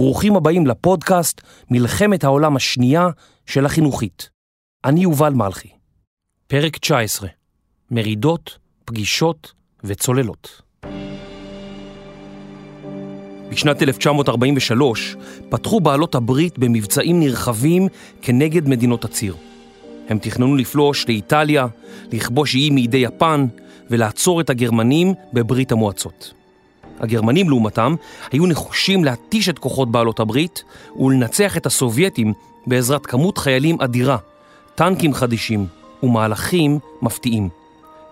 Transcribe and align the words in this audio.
ברוכים 0.00 0.36
הבאים 0.36 0.66
לפודקאסט 0.66 1.40
מלחמת 1.70 2.24
העולם 2.24 2.56
השנייה 2.56 3.08
של 3.46 3.66
החינוכית. 3.66 4.30
אני 4.84 5.00
יובל 5.00 5.32
מלכי. 5.32 5.68
פרק 6.46 6.76
19 6.76 7.28
מרידות, 7.90 8.58
פגישות 8.84 9.52
וצוללות. 9.84 10.62
בשנת 13.50 13.82
1943 13.82 15.16
פתחו 15.48 15.80
בעלות 15.80 16.14
הברית 16.14 16.58
במבצעים 16.58 17.20
נרחבים 17.20 17.88
כנגד 18.22 18.68
מדינות 18.68 19.04
הציר. 19.04 19.36
הם 20.08 20.18
תכננו 20.18 20.56
לפלוש 20.56 21.08
לאיטליה, 21.08 21.66
לכבוש 22.12 22.54
איים 22.54 22.74
מידי 22.74 22.98
יפן 22.98 23.46
ולעצור 23.90 24.40
את 24.40 24.50
הגרמנים 24.50 25.14
בברית 25.32 25.72
המועצות. 25.72 26.39
הגרמנים 27.00 27.48
לעומתם 27.48 27.94
היו 28.32 28.46
נחושים 28.46 29.04
להתיש 29.04 29.48
את 29.48 29.58
כוחות 29.58 29.90
בעלות 29.90 30.20
הברית 30.20 30.64
ולנצח 30.96 31.56
את 31.56 31.66
הסובייטים 31.66 32.32
בעזרת 32.66 33.06
כמות 33.06 33.38
חיילים 33.38 33.80
אדירה, 33.80 34.16
טנקים 34.74 35.14
חדישים 35.14 35.66
ומהלכים 36.02 36.78
מפתיעים. 37.02 37.48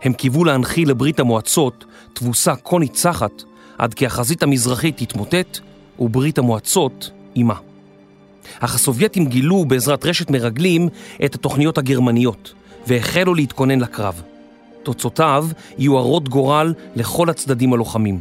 הם 0.03 0.13
קיוו 0.13 0.45
להנחיל 0.45 0.91
לברית 0.91 1.21
המועצות 1.21 1.85
תבוסה 2.13 2.57
כה 2.65 2.79
ניצחת 2.79 3.43
עד 3.79 3.95
כי 3.95 4.07
החזית 4.07 4.43
המזרחית 4.43 4.97
תתמוטט 4.97 5.59
וברית 5.99 6.39
המועצות 6.39 7.11
עימה. 7.35 7.55
אך 8.61 8.75
הסובייטים 8.75 9.27
גילו 9.27 9.65
בעזרת 9.65 10.07
רשת 10.07 10.31
מרגלים 10.31 10.89
את 11.25 11.35
התוכניות 11.35 11.79
הגרמניות 11.79 12.55
והחלו 12.87 13.35
להתכונן 13.35 13.81
לקרב. 13.81 14.23
תוצאותיו 14.83 15.47
יהיו 15.79 15.99
הרות 15.99 16.29
גורל 16.29 16.75
לכל 16.97 17.31
הצדדים 17.31 17.73
הלוחמים. 17.73 18.21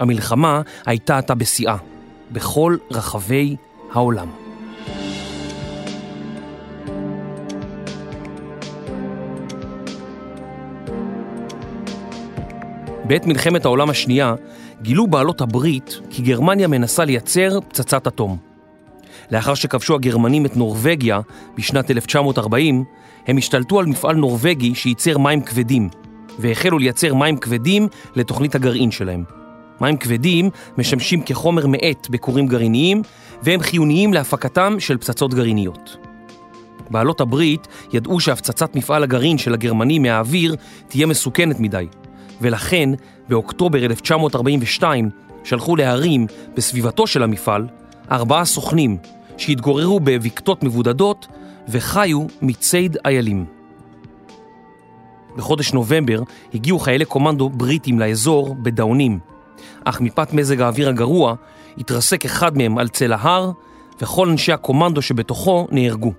המלחמה 0.00 0.62
הייתה 0.86 1.18
עתה 1.18 1.34
בשיאה, 1.34 1.76
בכל 2.30 2.76
רחבי 2.90 3.56
העולם. 3.92 4.28
בעת 13.04 13.26
מלחמת 13.26 13.64
העולם 13.64 13.90
השנייה 13.90 14.34
גילו 14.82 15.06
בעלות 15.06 15.40
הברית 15.40 16.00
כי 16.10 16.22
גרמניה 16.22 16.68
מנסה 16.68 17.04
לייצר 17.04 17.58
פצצת 17.68 18.06
אטום. 18.06 18.36
לאחר 19.30 19.54
שכבשו 19.54 19.94
הגרמנים 19.94 20.46
את 20.46 20.56
נורבגיה 20.56 21.20
בשנת 21.56 21.90
1940, 21.90 22.84
הם 23.26 23.36
השתלטו 23.36 23.78
על 23.78 23.86
מפעל 23.86 24.16
נורבגי 24.16 24.74
שייצר 24.74 25.18
מים 25.18 25.40
כבדים, 25.40 25.88
והחלו 26.38 26.78
לייצר 26.78 27.14
מים 27.14 27.36
כבדים 27.36 27.88
לתוכנית 28.16 28.54
הגרעין 28.54 28.90
שלהם. 28.90 29.24
מים 29.80 29.96
כבדים 29.96 30.50
משמשים 30.78 31.22
כחומר 31.22 31.66
מאט 31.66 32.08
בכורים 32.10 32.46
גרעיניים, 32.46 33.02
והם 33.42 33.60
חיוניים 33.60 34.14
להפקתם 34.14 34.76
של 34.78 34.98
פצצות 34.98 35.34
גרעיניות. 35.34 35.96
בעלות 36.90 37.20
הברית 37.20 37.68
ידעו 37.92 38.20
שהפצצת 38.20 38.76
מפעל 38.76 39.02
הגרעין 39.02 39.38
של 39.38 39.54
הגרמנים 39.54 40.02
מהאוויר 40.02 40.56
תהיה 40.88 41.06
מסוכנת 41.06 41.60
מדי, 41.60 41.86
ולכן 42.40 42.90
באוקטובר 43.28 43.84
1942 43.84 45.10
שלחו 45.44 45.76
להרים 45.76 46.26
בסביבתו 46.54 47.06
של 47.06 47.22
המפעל 47.22 47.66
ארבעה 48.10 48.44
סוכנים 48.44 48.96
שהתגוררו 49.38 50.00
בבקתות 50.00 50.62
מבודדות 50.64 51.26
וחיו 51.68 52.22
מציד 52.42 52.96
איילים. 53.04 53.44
בחודש 55.36 55.72
נובמבר 55.72 56.22
הגיעו 56.54 56.78
חיילי 56.78 57.04
קומנדו 57.04 57.48
בריטים 57.48 58.00
לאזור 58.00 58.56
בדאונים, 58.62 59.18
אך 59.88 60.00
מפאת 60.00 60.32
מזג 60.32 60.60
האוויר 60.60 60.88
הגרוע 60.88 61.34
התרסק 61.78 62.24
אחד 62.24 62.58
מהם 62.58 62.78
על 62.78 62.88
צל 62.88 63.12
ההר 63.12 63.50
וכל 64.00 64.28
אנשי 64.28 64.52
הקומנדו 64.52 65.02
שבתוכו 65.02 65.66
נהרגו. 65.70 66.12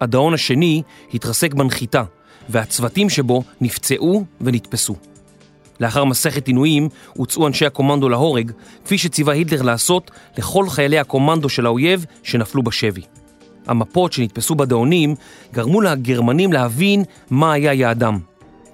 הדאון 0.00 0.34
השני 0.34 0.82
התרסק 1.14 1.54
בנחיתה 1.54 2.02
והצוותים 2.48 3.10
שבו 3.10 3.42
נפצעו 3.60 4.24
ונתפסו. 4.40 4.96
לאחר 5.80 6.04
מסכת 6.04 6.46
עינויים 6.46 6.88
הוצאו 7.14 7.46
אנשי 7.46 7.66
הקומנדו 7.66 8.08
להורג, 8.08 8.52
כפי 8.84 8.98
שציווה 8.98 9.34
היטלר 9.34 9.62
לעשות 9.62 10.10
לכל 10.38 10.68
חיילי 10.68 10.98
הקומנדו 10.98 11.48
של 11.48 11.66
האויב 11.66 12.04
שנפלו 12.22 12.62
בשבי. 12.62 13.02
המפות 13.66 14.12
שנתפסו 14.12 14.54
בדאונים 14.54 15.14
גרמו 15.52 15.80
לגרמנים 15.80 16.52
להבין 16.52 17.04
מה 17.30 17.52
היה 17.52 17.74
יעדם. 17.74 18.18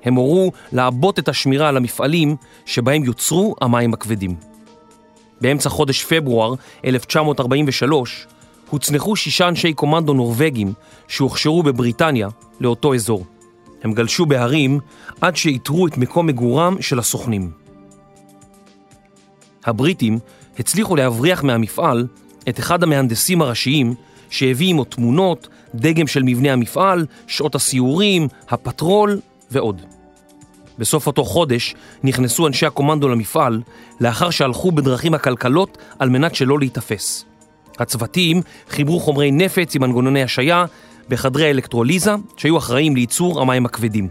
הם 0.04 0.14
הורו 0.14 0.52
לעבות 0.72 1.18
את 1.18 1.28
השמירה 1.28 1.68
על 1.68 1.76
המפעלים 1.76 2.36
שבהם 2.66 3.04
יוצרו 3.04 3.54
המים 3.60 3.94
הכבדים. 3.94 4.36
באמצע 5.40 5.68
חודש 5.68 6.04
פברואר 6.04 6.54
1943 6.84 8.26
הוצנחו 8.70 9.16
שישה 9.16 9.48
אנשי 9.48 9.72
קומנדו 9.72 10.14
נורבגים 10.14 10.72
שהוכשרו 11.08 11.62
בבריטניה 11.62 12.28
לאותו 12.60 12.94
אזור. 12.94 13.24
הם 13.82 13.92
גלשו 13.92 14.26
בהרים 14.26 14.80
עד 15.20 15.36
שאיתרו 15.36 15.86
את 15.86 15.98
מקום 15.98 16.26
מגורם 16.26 16.76
של 16.80 16.98
הסוכנים. 16.98 17.50
הבריטים 19.64 20.18
הצליחו 20.58 20.96
להבריח 20.96 21.44
מהמפעל 21.44 22.06
את 22.48 22.58
אחד 22.58 22.82
המהנדסים 22.82 23.42
הראשיים 23.42 23.94
שהביא 24.30 24.70
עמו 24.70 24.84
תמונות, 24.84 25.48
דגם 25.74 26.06
של 26.06 26.22
מבנה 26.22 26.52
המפעל, 26.52 27.06
שעות 27.26 27.54
הסיורים, 27.54 28.28
הפטרול 28.48 29.20
ועוד. 29.50 29.93
בסוף 30.78 31.06
אותו 31.06 31.24
חודש 31.24 31.74
נכנסו 32.04 32.46
אנשי 32.46 32.66
הקומנדו 32.66 33.08
למפעל 33.08 33.62
לאחר 34.00 34.30
שהלכו 34.30 34.72
בדרכים 34.72 35.14
עקלקלות 35.14 35.78
על 35.98 36.08
מנת 36.08 36.34
שלא 36.34 36.58
להיתפס. 36.58 37.24
הצוותים 37.78 38.42
חיברו 38.68 39.00
חומרי 39.00 39.30
נפץ 39.30 39.76
עם 39.76 39.82
מנגנוני 39.82 40.22
השעיה 40.22 40.64
בחדרי 41.08 41.46
האלקטרוליזה 41.46 42.14
שהיו 42.36 42.58
אחראים 42.58 42.96
לייצור 42.96 43.40
המים 43.40 43.66
הכבדים. 43.66 44.08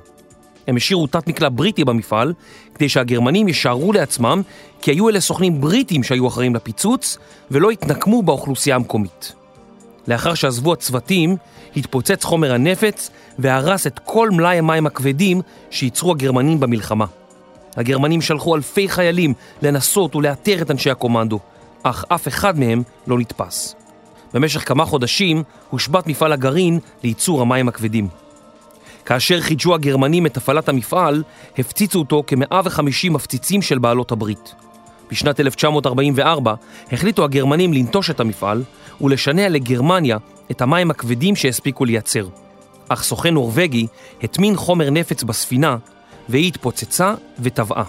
הם 0.67 0.75
השאירו 0.75 1.07
תת 1.07 1.27
מקלע 1.27 1.49
בריטי 1.51 1.85
במפעל 1.85 2.33
כדי 2.75 2.89
שהגרמנים 2.89 3.47
ישערו 3.47 3.93
לעצמם 3.93 4.41
כי 4.81 4.91
היו 4.91 5.09
אלה 5.09 5.19
סוכנים 5.19 5.61
בריטים 5.61 6.03
שהיו 6.03 6.27
אחראים 6.27 6.55
לפיצוץ 6.55 7.17
ולא 7.51 7.71
התנקמו 7.71 8.23
באוכלוסייה 8.23 8.75
המקומית. 8.75 9.33
לאחר 10.07 10.33
שעזבו 10.33 10.73
הצוותים, 10.73 11.35
התפוצץ 11.75 12.23
חומר 12.23 12.53
הנפץ 12.53 13.09
והרס 13.39 13.87
את 13.87 13.99
כל 13.99 14.31
מלאי 14.31 14.57
המים 14.57 14.85
הכבדים 14.85 15.41
שייצרו 15.69 16.11
הגרמנים 16.11 16.59
במלחמה. 16.59 17.05
הגרמנים 17.75 18.21
שלחו 18.21 18.55
אלפי 18.55 18.89
חיילים 18.89 19.33
לנסות 19.61 20.15
ולאתר 20.15 20.61
את 20.61 20.71
אנשי 20.71 20.89
הקומנדו, 20.89 21.39
אך 21.83 22.05
אף 22.09 22.27
אחד 22.27 22.59
מהם 22.59 22.83
לא 23.07 23.19
נתפס. 23.19 23.75
במשך 24.33 24.67
כמה 24.67 24.85
חודשים 24.85 25.43
הושבת 25.69 26.07
מפעל 26.07 26.33
הגרעין 26.33 26.79
לייצור 27.03 27.41
המים 27.41 27.67
הכבדים. 27.67 28.07
כאשר 29.05 29.41
חידשו 29.41 29.75
הגרמנים 29.75 30.25
את 30.25 30.37
הפעלת 30.37 30.69
המפעל, 30.69 31.23
הפציצו 31.57 31.99
אותו 31.99 32.23
כ-150 32.27 33.09
מפציצים 33.09 33.61
של 33.61 33.77
בעלות 33.77 34.11
הברית. 34.11 34.55
בשנת 35.11 35.39
1944 35.39 36.53
החליטו 36.91 37.23
הגרמנים 37.23 37.73
לנטוש 37.73 38.09
את 38.09 38.19
המפעל 38.19 38.63
ולשנע 39.01 39.49
לגרמניה 39.49 40.17
את 40.51 40.61
המים 40.61 40.91
הכבדים 40.91 41.35
שהספיקו 41.35 41.85
לייצר. 41.85 42.27
אך 42.89 43.03
סוכן 43.03 43.33
נורבגי 43.33 43.87
הטמין 44.23 44.55
חומר 44.55 44.89
נפץ 44.89 45.23
בספינה 45.23 45.77
והיא 46.29 46.47
התפוצצה 46.47 47.13
וטבעה. 47.39 47.83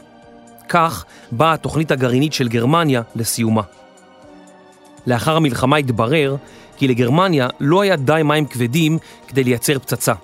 כך 0.69 1.05
באה 1.33 1.53
התוכנית 1.53 1.91
הגרעינית 1.91 2.33
של 2.33 2.49
גרמניה 2.49 3.03
לסיומה. 3.17 3.63
לאחר 5.07 5.37
המלחמה 5.37 5.77
התברר 5.77 6.37
כי 6.77 6.89
לגרמניה 6.89 7.49
לא 7.61 7.81
היה 7.81 7.97
די 7.97 8.21
מים 8.25 8.47
כבדים 8.47 8.99
כדי 9.29 9.45
לייצר 9.45 9.79
פצצה. 9.79 10.15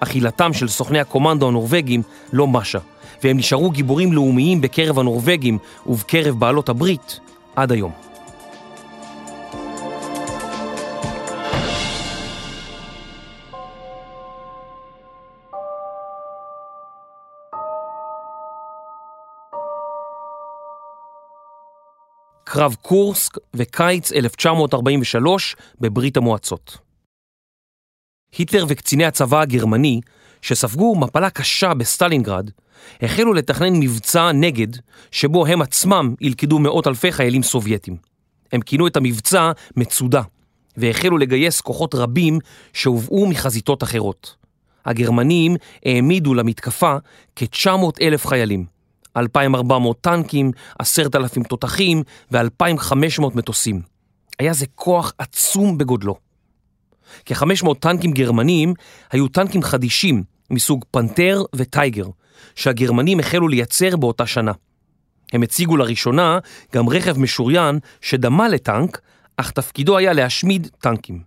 אכילתם 0.00 0.52
של 0.52 0.68
סוכני 0.68 1.00
הקומנדו 1.00 1.48
הנורבגים 1.48 2.02
לא 2.32 2.46
משה, 2.46 2.78
והם 3.24 3.36
נשארו 3.36 3.70
גיבורים 3.70 4.12
לאומיים 4.12 4.60
בקרב 4.60 4.98
הנורבגים 4.98 5.58
ובקרב 5.86 6.38
בעלות 6.38 6.68
הברית 6.68 7.20
עד 7.56 7.72
היום. 7.72 7.92
קרב 22.44 22.76
קורסק 22.82 23.38
וקיץ 23.54 24.12
1943 24.12 25.56
בברית 25.80 26.16
המועצות. 26.16 26.78
היטלר 28.38 28.64
וקציני 28.68 29.04
הצבא 29.04 29.40
הגרמני, 29.40 30.00
שספגו 30.42 30.96
מפלה 30.96 31.30
קשה 31.30 31.74
בסטלינגרד, 31.74 32.50
החלו 33.02 33.32
לתכנן 33.32 33.80
מבצע 33.80 34.32
נגד, 34.32 34.68
שבו 35.10 35.46
הם 35.46 35.62
עצמם 35.62 36.14
ילכדו 36.20 36.58
מאות 36.58 36.86
אלפי 36.86 37.12
חיילים 37.12 37.42
סובייטים. 37.42 37.96
הם 38.52 38.60
כינו 38.60 38.86
את 38.86 38.96
המבצע 38.96 39.52
מצודה, 39.76 40.22
והחלו 40.76 41.18
לגייס 41.18 41.60
כוחות 41.60 41.94
רבים 41.94 42.38
שהובאו 42.72 43.26
מחזיתות 43.26 43.82
אחרות. 43.82 44.36
הגרמנים 44.86 45.56
העמידו 45.84 46.34
למתקפה 46.34 46.96
כ-900 47.36 47.68
אלף 48.00 48.26
חיילים, 48.26 48.64
2,400 49.16 50.00
טנקים, 50.00 50.50
10,000 50.78 51.42
תותחים 51.42 52.02
ו-2,500 52.32 53.22
מטוסים. 53.34 53.82
היה 54.38 54.52
זה 54.52 54.66
כוח 54.74 55.12
עצום 55.18 55.78
בגודלו. 55.78 56.16
כ-500 57.24 57.74
טנקים 57.80 58.12
גרמניים 58.12 58.74
היו 59.12 59.28
טנקים 59.28 59.62
חדישים 59.62 60.22
מסוג 60.50 60.84
פנתר 60.90 61.42
וטייגר, 61.54 62.06
שהגרמנים 62.54 63.20
החלו 63.20 63.48
לייצר 63.48 63.96
באותה 63.96 64.26
שנה. 64.26 64.52
הם 65.32 65.42
הציגו 65.42 65.76
לראשונה 65.76 66.38
גם 66.74 66.88
רכב 66.88 67.18
משוריין 67.18 67.78
שדמה 68.00 68.48
לטנק, 68.48 69.00
אך 69.36 69.50
תפקידו 69.50 69.96
היה 69.96 70.12
להשמיד 70.12 70.68
טנקים. 70.78 71.22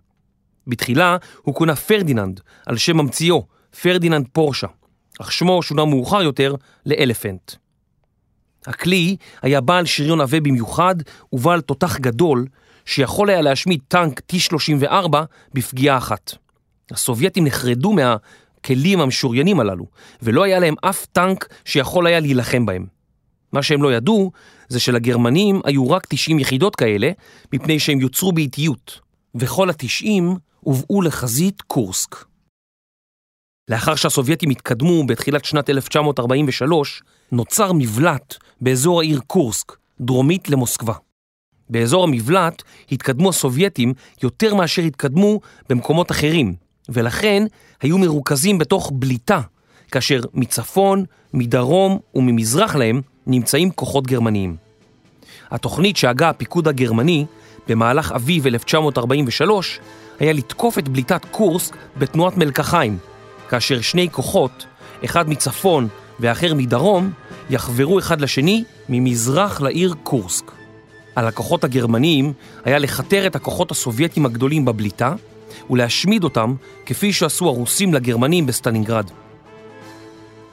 בתחילה 0.66 1.16
הוא 1.42 1.54
כונה 1.54 1.76
פרדיננד, 1.76 2.40
על 2.66 2.76
שם 2.76 2.96
ממציאו, 2.96 3.46
פרדיננד 3.82 4.26
פורשה, 4.32 4.66
אך 5.20 5.32
שמו 5.32 5.62
שונה 5.62 5.84
מאוחר 5.84 6.22
יותר 6.22 6.54
לאלפנט. 6.86 7.52
הכלי 8.66 9.16
היה 9.42 9.60
בעל 9.60 9.86
שריון 9.86 10.20
עבה 10.20 10.40
במיוחד 10.40 10.94
ובעל 11.32 11.60
תותח 11.60 11.98
גדול 11.98 12.46
שיכול 12.84 13.30
היה 13.30 13.40
להשמיד 13.40 13.80
טנק 13.88 14.20
T-34 14.32 15.16
בפגיעה 15.54 15.98
אחת. 15.98 16.32
הסובייטים 16.90 17.44
נחרדו 17.44 17.92
מהכלים 18.68 19.00
המשוריינים 19.00 19.60
הללו, 19.60 19.86
ולא 20.22 20.44
היה 20.44 20.58
להם 20.58 20.74
אף 20.80 21.06
טנק 21.06 21.48
שיכול 21.64 22.06
היה 22.06 22.20
להילחם 22.20 22.66
בהם. 22.66 22.86
מה 23.52 23.62
שהם 23.62 23.82
לא 23.82 23.92
ידעו, 23.92 24.32
זה 24.68 24.80
שלגרמנים 24.80 25.60
היו 25.64 25.90
רק 25.90 26.06
90 26.08 26.38
יחידות 26.38 26.76
כאלה, 26.76 27.10
מפני 27.52 27.78
שהם 27.78 28.00
יוצרו 28.00 28.32
באיטיות, 28.32 29.00
וכל 29.34 29.70
ה-90 29.70 30.22
הובאו 30.60 31.02
לחזית 31.02 31.62
קורסק. 31.62 32.16
לאחר 33.70 33.94
שהסובייטים 33.94 34.50
התקדמו 34.50 35.06
בתחילת 35.06 35.44
שנת 35.44 35.70
1943, 35.70 37.02
נוצר 37.32 37.72
מבלט 37.72 38.34
באזור 38.60 39.00
העיר 39.00 39.20
קורסק, 39.26 39.76
דרומית 40.00 40.50
למוסקבה. 40.50 40.94
באזור 41.70 42.04
המבלט 42.04 42.62
התקדמו 42.92 43.28
הסובייטים 43.28 43.94
יותר 44.22 44.54
מאשר 44.54 44.82
התקדמו 44.82 45.40
במקומות 45.68 46.10
אחרים, 46.10 46.67
ולכן 46.88 47.42
היו 47.82 47.98
מרוכזים 47.98 48.58
בתוך 48.58 48.92
בליטה, 48.94 49.40
כאשר 49.92 50.20
מצפון, 50.34 51.04
מדרום 51.34 51.98
וממזרח 52.14 52.76
להם 52.76 53.00
נמצאים 53.26 53.70
כוחות 53.70 54.06
גרמניים. 54.06 54.56
התוכנית 55.50 55.96
שהגה 55.96 56.28
הפיקוד 56.28 56.68
הגרמני 56.68 57.26
במהלך 57.68 58.12
אביב 58.12 58.46
1943 58.46 59.80
היה 60.20 60.32
לתקוף 60.32 60.78
את 60.78 60.88
בליטת 60.88 61.24
קורסק 61.30 61.76
בתנועת 61.98 62.36
מלקחיים, 62.36 62.98
כאשר 63.48 63.80
שני 63.80 64.08
כוחות, 64.10 64.66
אחד 65.04 65.28
מצפון 65.28 65.88
ואחר 66.20 66.54
מדרום, 66.54 67.10
יחברו 67.50 67.98
אחד 67.98 68.20
לשני 68.20 68.64
ממזרח 68.88 69.60
לעיר 69.60 69.94
קורסק. 70.02 70.44
על 71.14 71.26
הכוחות 71.26 71.64
הגרמניים 71.64 72.32
היה 72.64 72.78
לכתר 72.78 73.26
את 73.26 73.36
הכוחות 73.36 73.70
הסובייטים 73.70 74.26
הגדולים 74.26 74.64
בבליטה 74.64 75.14
ולהשמיד 75.70 76.24
אותם 76.24 76.54
כפי 76.86 77.12
שעשו 77.12 77.46
הרוסים 77.46 77.94
לגרמנים 77.94 78.46
בסטלינגרד. 78.46 79.10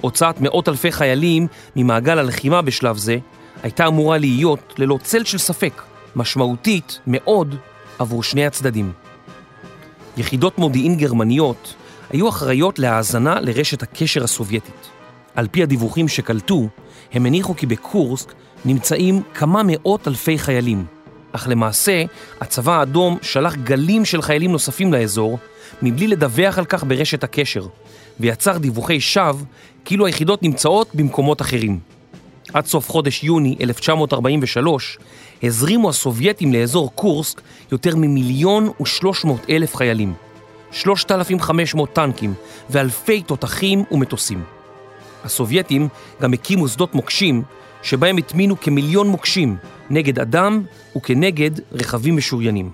הוצאת 0.02 0.42
מאות 0.42 0.70
אלפי 0.70 0.92
חיילים 0.92 1.48
ממעגל 1.76 2.20
הלחימה 2.20 2.62
בשלב 2.62 2.98
זה 2.98 3.18
הייתה 3.64 3.88
אמורה 3.88 4.18
להיות, 4.18 4.74
ללא 4.78 4.98
צל 5.04 5.24
של 5.24 5.38
ספק, 5.38 5.82
משמעותית 6.16 7.00
מאוד 7.08 7.56
עבור 8.00 8.24
שני 8.24 8.46
הצדדים. 8.46 8.92
יחידות 10.18 10.58
מודיעין 10.58 10.98
גרמניות 10.98 11.76
היו 12.10 12.30
אחראיות 12.30 12.80
להאזנה 12.80 13.40
לרשת 13.40 13.84
הקשר 13.84 14.24
הסובייטית. 14.24 14.90
על 15.36 15.48
פי 15.52 15.64
הדיווחים 15.64 16.08
שקלטו, 16.08 16.68
הם 17.14 17.26
הניחו 17.26 17.56
כי 17.56 17.66
בקורסק 17.66 18.34
נמצאים 18.66 19.22
כמה 19.34 19.62
מאות 19.66 20.08
אלפי 20.08 20.38
חיילים, 20.38 20.86
אך 21.36 21.48
למעשה 21.50 22.04
הצבא 22.42 22.80
האדום 22.80 23.18
שלח 23.22 23.56
גלים 23.56 24.06
של 24.06 24.22
חיילים 24.22 24.52
נוספים 24.52 24.94
לאזור 24.94 25.40
מבלי 25.82 26.08
לדווח 26.08 26.58
על 26.58 26.66
כך 26.66 26.84
ברשת 26.84 27.24
הקשר, 27.24 27.66
ויצר 28.20 28.58
דיווחי 28.58 29.02
שווא 29.02 29.42
כאילו 29.86 30.06
היחידות 30.06 30.44
נמצאות 30.44 30.96
במקומות 30.96 31.42
אחרים. 31.42 31.80
עד 32.54 32.66
סוף 32.66 32.90
חודש 32.90 33.24
יוני 33.24 33.56
1943 33.62 34.98
הזרימו 35.44 35.90
הסובייטים 35.90 36.54
לאזור 36.54 36.92
קורסק 36.96 37.42
יותר 37.72 37.96
ממיליון 37.96 38.70
ושלוש 38.82 39.26
מאות 39.26 39.50
אלף 39.50 39.76
חיילים, 39.76 40.14
3,500 40.72 41.94
טנקים 41.94 42.34
ואלפי 42.70 43.22
תותחים 43.22 43.84
ומטוסים. 43.92 44.44
הסובייטים 45.24 45.88
גם 46.22 46.34
הקימו 46.34 46.68
שדות 46.68 46.96
מוקשים 46.96 47.44
שבהם 47.82 48.18
הטמינו 48.18 48.60
כמיליון 48.62 49.08
מוקשים 49.08 49.58
נגד 49.90 50.20
אדם 50.20 50.62
וכנגד 50.98 51.52
רכבים 51.72 52.18
משוריינים. 52.18 52.70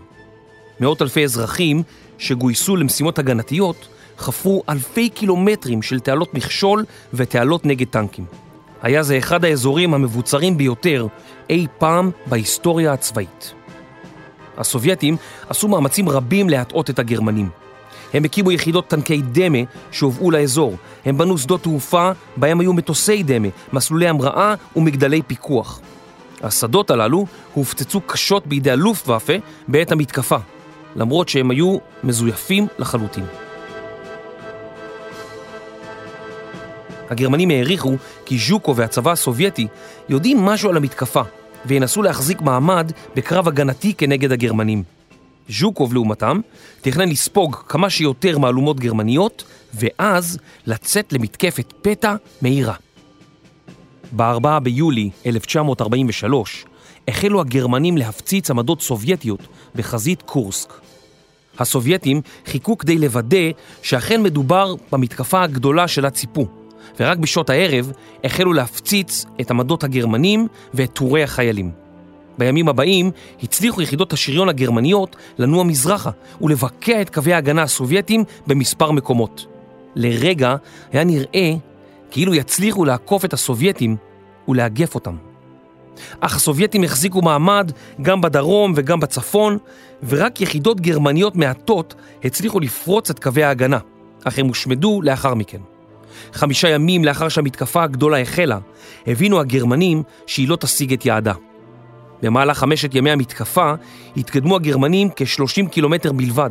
מאות 0.79 1.01
אלפי 1.01 1.23
אזרחים 1.23 1.83
שגויסו 2.17 2.75
למשימות 2.75 3.19
הגנתיות 3.19 3.87
חפרו 4.17 4.63
אלפי 4.69 5.09
קילומטרים 5.09 5.81
של 5.81 5.99
תעלות 5.99 6.33
מכשול 6.33 6.85
ותעלות 7.13 7.65
נגד 7.65 7.87
טנקים. 7.87 8.25
היה 8.81 9.03
זה 9.03 9.17
אחד 9.17 9.45
האזורים 9.45 9.93
המבוצרים 9.93 10.57
ביותר 10.57 11.07
אי 11.49 11.67
פעם 11.77 12.11
בהיסטוריה 12.25 12.93
הצבאית. 12.93 13.53
הסובייטים 14.57 15.17
עשו 15.49 15.67
מאמצים 15.67 16.09
רבים 16.09 16.49
להטעות 16.49 16.89
את 16.89 16.99
הגרמנים. 16.99 17.49
הם 18.13 18.23
הקימו 18.23 18.51
יחידות 18.51 18.87
טנקי 18.87 19.21
דמה 19.21 19.57
שהובאו 19.91 20.31
לאזור. 20.31 20.75
הם 21.05 21.17
בנו 21.17 21.37
שדות 21.37 21.63
תעופה 21.63 22.11
בהם 22.37 22.59
היו 22.59 22.73
מטוסי 22.73 23.23
דמה, 23.23 23.47
מסלולי 23.73 24.07
המראה 24.07 24.55
ומגדלי 24.75 25.21
פיקוח. 25.21 25.81
השדות 26.43 26.91
הללו 26.91 27.25
הופצצו 27.53 28.01
קשות 28.01 28.47
בידי 28.47 28.71
הלופטוואפה 28.71 29.33
בעת 29.67 29.91
המתקפה, 29.91 30.37
למרות 30.95 31.29
שהם 31.29 31.51
היו 31.51 31.77
מזויפים 32.03 32.67
לחלוטין. 32.79 33.25
הגרמנים 37.09 37.49
העריכו 37.49 37.95
כי 38.25 38.37
ז'וקו 38.37 38.75
והצבא 38.75 39.11
הסובייטי 39.11 39.67
יודעים 40.09 40.45
משהו 40.45 40.69
על 40.69 40.77
המתקפה 40.77 41.21
וינסו 41.65 42.01
להחזיק 42.01 42.41
מעמד 42.41 42.91
בקרב 43.15 43.47
הגנתי 43.47 43.93
כנגד 43.93 44.31
הגרמנים. 44.31 44.83
ז'וקוב 45.49 45.93
לעומתם 45.93 46.39
תכנן 46.81 47.09
לספוג 47.09 47.55
כמה 47.55 47.89
שיותר 47.89 48.37
מהלומות 48.37 48.79
גרמניות 48.79 49.43
ואז 49.73 50.37
לצאת 50.65 51.13
למתקפת 51.13 51.73
פתע 51.81 52.15
מהירה. 52.41 52.73
ב-4 54.15 54.59
ביולי 54.59 55.09
1943 55.25 56.65
החלו 57.07 57.41
הגרמנים 57.41 57.97
להפציץ 57.97 58.49
עמדות 58.49 58.81
סובייטיות 58.81 59.39
בחזית 59.75 60.21
קורסק. 60.21 60.73
הסובייטים 61.59 62.21
חיכו 62.45 62.77
כדי 62.77 62.97
לוודא 62.97 63.51
שאכן 63.81 64.23
מדובר 64.23 64.75
במתקפה 64.91 65.43
הגדולה 65.43 65.87
שלה 65.87 66.09
ציפו, 66.09 66.47
ורק 66.99 67.17
בשעות 67.17 67.49
הערב 67.49 67.91
החלו 68.23 68.53
להפציץ 68.53 69.25
את 69.41 69.51
עמדות 69.51 69.83
הגרמנים 69.83 70.47
ואת 70.73 70.93
טורי 70.93 71.23
החיילים. 71.23 71.71
בימים 72.37 72.69
הבאים 72.69 73.11
הצליחו 73.43 73.81
יחידות 73.81 74.13
השריון 74.13 74.49
הגרמניות 74.49 75.15
לנוע 75.37 75.63
מזרחה 75.63 76.09
ולבקע 76.41 77.01
את 77.01 77.09
קווי 77.09 77.33
ההגנה 77.33 77.63
הסובייטים 77.63 78.23
במספר 78.47 78.91
מקומות. 78.91 79.45
לרגע 79.95 80.55
היה 80.91 81.03
נראה 81.03 81.53
כאילו 82.11 82.35
יצליחו 82.35 82.85
לעקוף 82.85 83.25
את 83.25 83.33
הסובייטים 83.33 83.95
ולאגף 84.47 84.95
אותם. 84.95 85.15
אך 86.19 86.35
הסובייטים 86.35 86.83
החזיקו 86.83 87.21
מעמד 87.21 87.71
גם 88.01 88.21
בדרום 88.21 88.73
וגם 88.75 88.99
בצפון, 88.99 89.57
ורק 90.07 90.41
יחידות 90.41 90.81
גרמניות 90.81 91.35
מעטות 91.35 91.95
הצליחו 92.23 92.59
לפרוץ 92.59 93.09
את 93.09 93.19
קווי 93.19 93.43
ההגנה, 93.43 93.79
אך 94.23 94.39
הם 94.39 94.47
הושמדו 94.47 95.01
לאחר 95.01 95.33
מכן. 95.33 95.61
חמישה 96.33 96.69
ימים 96.69 97.05
לאחר 97.05 97.29
שהמתקפה 97.29 97.83
הגדולה 97.83 98.21
החלה, 98.21 98.59
הבינו 99.07 99.39
הגרמנים 99.39 100.03
שהיא 100.27 100.49
לא 100.49 100.55
תשיג 100.55 100.93
את 100.93 101.05
יעדה. 101.05 101.33
במהלך 102.21 102.57
חמשת 102.57 102.95
ימי 102.95 103.11
המתקפה 103.11 103.73
התקדמו 104.17 104.55
הגרמנים 104.55 105.09
כ-30 105.15 105.69
קילומטר 105.69 106.11
בלבד, 106.11 106.49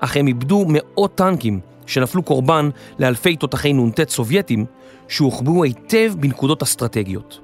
אך 0.00 0.16
הם 0.16 0.26
איבדו 0.26 0.64
מאות 0.68 1.14
טנקים 1.14 1.60
שנפלו 1.86 2.22
קורבן 2.22 2.70
לאלפי 2.98 3.36
תותחי 3.36 3.72
נ"ט 3.72 4.08
סובייטים 4.08 4.64
שהוחבאו 5.08 5.64
היטב 5.64 6.12
בנקודות 6.20 6.62
אסטרטגיות. 6.62 7.40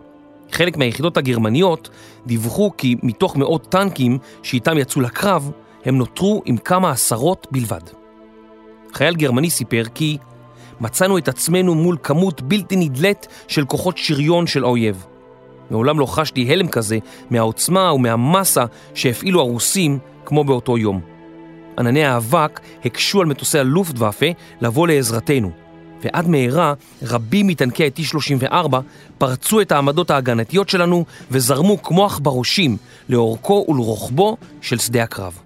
חלק 0.53 0.77
מהיחידות 0.77 1.17
הגרמניות 1.17 1.89
דיווחו 2.27 2.71
כי 2.77 2.97
מתוך 3.03 3.37
מאות 3.37 3.67
טנקים 3.69 4.19
שאיתם 4.43 4.79
יצאו 4.79 5.01
לקרב, 5.01 5.51
הם 5.85 5.99
נותרו 5.99 6.43
עם 6.45 6.57
כמה 6.57 6.91
עשרות 6.91 7.47
בלבד. 7.51 7.81
חייל 8.95 9.15
גרמני 9.15 9.51
סיפר 9.51 9.83
כי 9.95 10.19
מצאנו 10.81 11.19
את 11.19 11.29
עצמנו 11.29 11.75
מול 11.75 11.97
כמות 12.03 12.43
בלתי 12.43 12.77
נדלית 12.77 13.29
של 13.49 13.65
כוחות 13.65 13.99
שריון 13.99 14.47
של 14.47 14.65
האויב. 14.65 15.07
מעולם 15.71 15.99
לא 15.99 16.07
חשתי 16.07 16.53
הלם 16.53 16.69
כזה 16.69 16.99
מהעוצמה 17.31 17.93
ומהמסה 17.93 18.65
שהפעילו 18.95 19.41
הרוסים 19.41 19.99
כמו 20.25 20.45
באותו 20.45 20.79
יום. 20.79 21.01
ענני 21.79 22.05
האבק 22.05 22.61
הקשו 22.85 23.21
על 23.21 23.27
מטוסי 23.27 23.59
הלופטוואפה 23.59 24.27
לבוא 24.61 24.89
לעזרתנו, 24.89 25.51
ועד 26.05 26.29
מהרה 26.29 26.75
רבים 27.03 27.47
מטנקי 27.47 27.85
ה-T-34 27.85 28.77
פרצו 29.19 29.61
את 29.61 29.73
העמדות 29.73 30.11
ההגנתיות 30.11 30.69
שלנו 30.69 31.05
וזרמו 31.31 31.83
כמו 31.83 32.07
עכברושים 32.07 32.77
לאורכו 33.09 33.67
ולרוחבו 33.69 34.37
של 34.61 34.79
שדה 34.79 35.03
הקרב. 35.03 35.39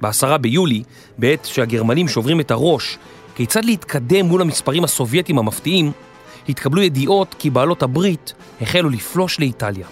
בעשרה 0.00 0.38
ביולי, 0.38 0.82
בעת 1.18 1.44
שהגרמנים 1.44 2.08
שוברים 2.08 2.40
את 2.40 2.50
הראש 2.50 2.98
כיצד 3.34 3.64
להתקדם 3.64 4.26
מול 4.26 4.40
המספרים 4.40 4.84
הסובייטיים 4.84 5.38
המפתיעים, 5.38 5.92
התקבלו 6.48 6.82
ידיעות 6.82 7.34
כי 7.38 7.50
בעלות 7.50 7.82
הברית 7.82 8.32
החלו 8.60 8.90
לפלוש 8.90 9.40
לאיטליה. 9.40 9.86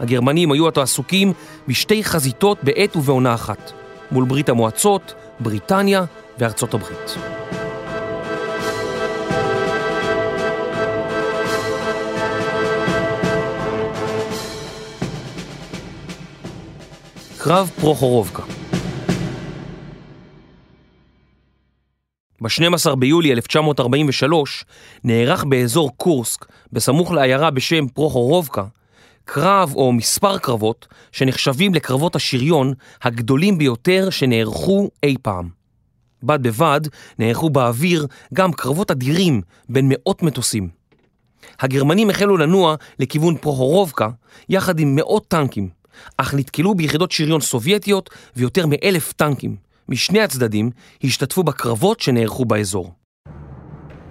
הגרמנים 0.00 0.52
היו 0.52 0.68
עתו 0.68 0.82
עסוקים 0.82 1.32
בשתי 1.68 2.04
חזיתות 2.04 2.58
בעת 2.62 2.96
ובעונה 2.96 3.34
אחת, 3.34 3.72
מול 4.10 4.24
ברית 4.24 4.48
המועצות, 4.48 5.14
בריטניה 5.40 6.04
וארצות 6.38 6.74
הברית. 6.74 7.41
קרב 17.44 17.70
פרוחורובקה 17.80 18.42
ב-12 22.40 22.94
ביולי 22.94 23.32
1943 23.32 24.64
נערך 25.04 25.44
באזור 25.44 25.90
קורסק, 25.96 26.46
בסמוך 26.72 27.12
לעיירה 27.12 27.50
בשם 27.50 27.88
פרוחורובקה, 27.88 28.64
קרב 29.24 29.72
או 29.74 29.92
מספר 29.92 30.38
קרבות 30.38 30.86
שנחשבים 31.12 31.74
לקרבות 31.74 32.16
השריון 32.16 32.74
הגדולים 33.02 33.58
ביותר 33.58 34.10
שנערכו 34.10 34.90
אי 35.02 35.16
פעם. 35.22 35.48
בד 36.22 36.42
בבד 36.42 36.80
נערכו 37.18 37.50
באוויר 37.50 38.06
גם 38.34 38.52
קרבות 38.52 38.90
אדירים 38.90 39.42
בין 39.68 39.86
מאות 39.88 40.22
מטוסים. 40.22 40.68
הגרמנים 41.60 42.10
החלו 42.10 42.36
לנוע 42.36 42.74
לכיוון 42.98 43.36
פרוחורובקה 43.36 44.08
יחד 44.48 44.78
עם 44.78 44.94
מאות 44.94 45.28
טנקים, 45.28 45.81
אך 46.16 46.34
נתקלו 46.34 46.74
ביחידות 46.74 47.12
שריון 47.12 47.40
סובייטיות 47.40 48.10
ויותר 48.36 48.66
מאלף 48.66 49.12
טנקים, 49.12 49.56
משני 49.88 50.20
הצדדים 50.20 50.70
השתתפו 51.04 51.42
בקרבות 51.42 52.00
שנערכו 52.00 52.44
באזור. 52.44 52.92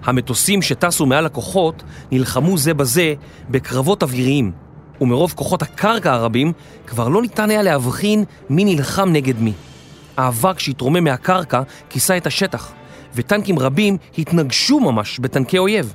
המטוסים 0.04 0.62
שטסו 0.62 1.06
מעל 1.06 1.26
הכוחות 1.26 1.82
נלחמו 2.12 2.58
זה 2.58 2.74
בזה 2.74 3.14
בקרבות 3.50 4.02
אוויריים, 4.02 4.52
ומרוב 5.00 5.32
כוחות 5.36 5.62
הקרקע 5.62 6.12
הרבים 6.12 6.52
כבר 6.86 7.08
לא 7.08 7.22
ניתן 7.22 7.50
היה 7.50 7.62
להבחין 7.62 8.24
מי 8.50 8.64
נלחם 8.64 9.08
נגד 9.12 9.40
מי. 9.40 9.52
האבק 10.16 10.58
שהתרומם 10.58 11.04
מהקרקע 11.04 11.62
כיסה 11.90 12.16
את 12.16 12.26
השטח, 12.26 12.72
וטנקים 13.14 13.58
רבים 13.58 13.96
התנגשו 14.18 14.80
ממש 14.80 15.18
בטנקי 15.18 15.58
אויב. 15.58 15.92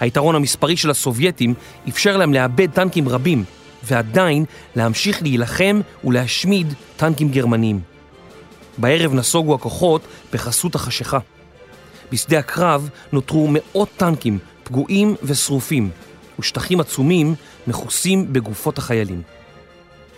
היתרון 0.00 0.34
המספרי 0.34 0.76
של 0.76 0.90
הסובייטים 0.90 1.54
אפשר 1.88 2.16
להם 2.16 2.34
לאבד 2.34 2.70
טנקים 2.70 3.08
רבים, 3.08 3.44
ועדיין 3.84 4.44
להמשיך 4.76 5.22
להילחם 5.22 5.80
ולהשמיד 6.04 6.74
טנקים 6.96 7.30
גרמניים. 7.30 7.80
בערב 8.78 9.14
נסוגו 9.14 9.54
הכוחות 9.54 10.02
בחסות 10.32 10.74
החשיכה. 10.74 11.18
בשדה 12.12 12.38
הקרב 12.38 12.88
נותרו 13.12 13.48
מאות 13.50 13.88
טנקים 13.96 14.38
פגועים 14.64 15.14
ושרופים, 15.22 15.90
ושטחים 16.38 16.80
עצומים 16.80 17.34
מכוסים 17.66 18.32
בגופות 18.32 18.78
החיילים. 18.78 19.22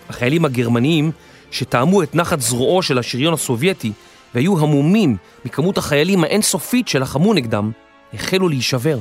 החיילים 0.09 0.45
הגרמניים, 0.45 1.11
שטעמו 1.51 2.03
את 2.03 2.15
נחת 2.15 2.41
זרועו 2.41 2.83
של 2.83 2.99
השריון 2.99 3.35
הסובייטי 3.35 3.93
והיו 4.35 4.59
המומים 4.59 5.17
מכמות 5.45 5.79
החיילים 5.79 6.25
האינסופית 6.25 6.89
שלחמו 6.89 7.35
נגדם, 7.35 7.71
החלו 8.15 8.49
להישבר. 8.49 8.99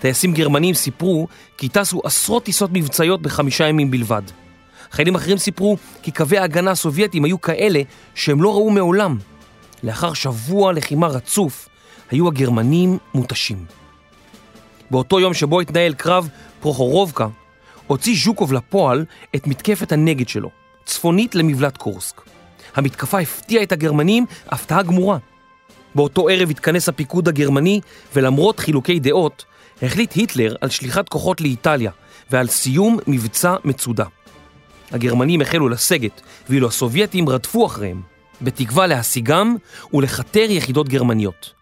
טייסים 0.00 0.32
גרמנים 0.32 0.74
סיפרו 0.74 1.28
כי 1.56 1.68
טסו 1.68 2.00
עשרות 2.04 2.44
טיסות 2.44 2.70
מבצעיות 2.72 3.22
בחמישה 3.22 3.68
ימים 3.68 3.90
בלבד. 3.90 4.22
חיילים 4.90 5.14
אחרים 5.14 5.38
סיפרו 5.38 5.76
כי 6.02 6.10
קווי 6.10 6.38
ההגנה 6.38 6.70
הסובייטיים 6.70 7.24
היו 7.24 7.40
כאלה 7.40 7.82
שהם 8.14 8.42
לא 8.42 8.52
ראו 8.52 8.70
מעולם. 8.70 9.18
לאחר 9.82 10.12
שבוע 10.12 10.72
לחימה 10.72 11.06
רצוף, 11.06 11.68
היו 12.10 12.28
הגרמנים 12.28 12.98
מותשים. 13.14 13.64
באותו 14.90 15.20
יום 15.20 15.34
שבו 15.34 15.60
התנהל 15.60 15.94
קרב 15.94 16.28
פרוחורובקה, 16.60 17.26
הוציא 17.86 18.16
ז'וקוב 18.24 18.52
לפועל 18.52 19.04
את 19.34 19.46
מתקפת 19.46 19.92
הנגד 19.92 20.28
שלו, 20.28 20.50
צפונית 20.84 21.34
למבלט 21.34 21.76
קורסק. 21.76 22.20
המתקפה 22.76 23.18
הפתיעה 23.18 23.62
את 23.62 23.72
הגרמנים 23.72 24.26
הפתעה 24.48 24.82
גמורה. 24.82 25.18
באותו 25.94 26.28
ערב 26.28 26.50
התכנס 26.50 26.88
הפיקוד 26.88 27.28
הגרמני, 27.28 27.80
ולמרות 28.14 28.60
חילוקי 28.60 29.00
דעות, 29.00 29.44
החליט 29.82 30.12
היטלר 30.12 30.54
על 30.60 30.68
שליחת 30.68 31.08
כוחות 31.08 31.40
לאיטליה 31.40 31.90
ועל 32.30 32.46
סיום 32.46 32.98
מבצע 33.06 33.56
מצודה. 33.64 34.04
הגרמנים 34.92 35.40
החלו 35.40 35.68
לסגת, 35.68 36.20
ואילו 36.48 36.68
הסובייטים 36.68 37.28
רדפו 37.28 37.66
אחריהם, 37.66 38.02
בתקווה 38.42 38.86
להשיגם 38.86 39.56
ולכתר 39.92 40.46
יחידות 40.48 40.88
גרמניות. 40.88 41.52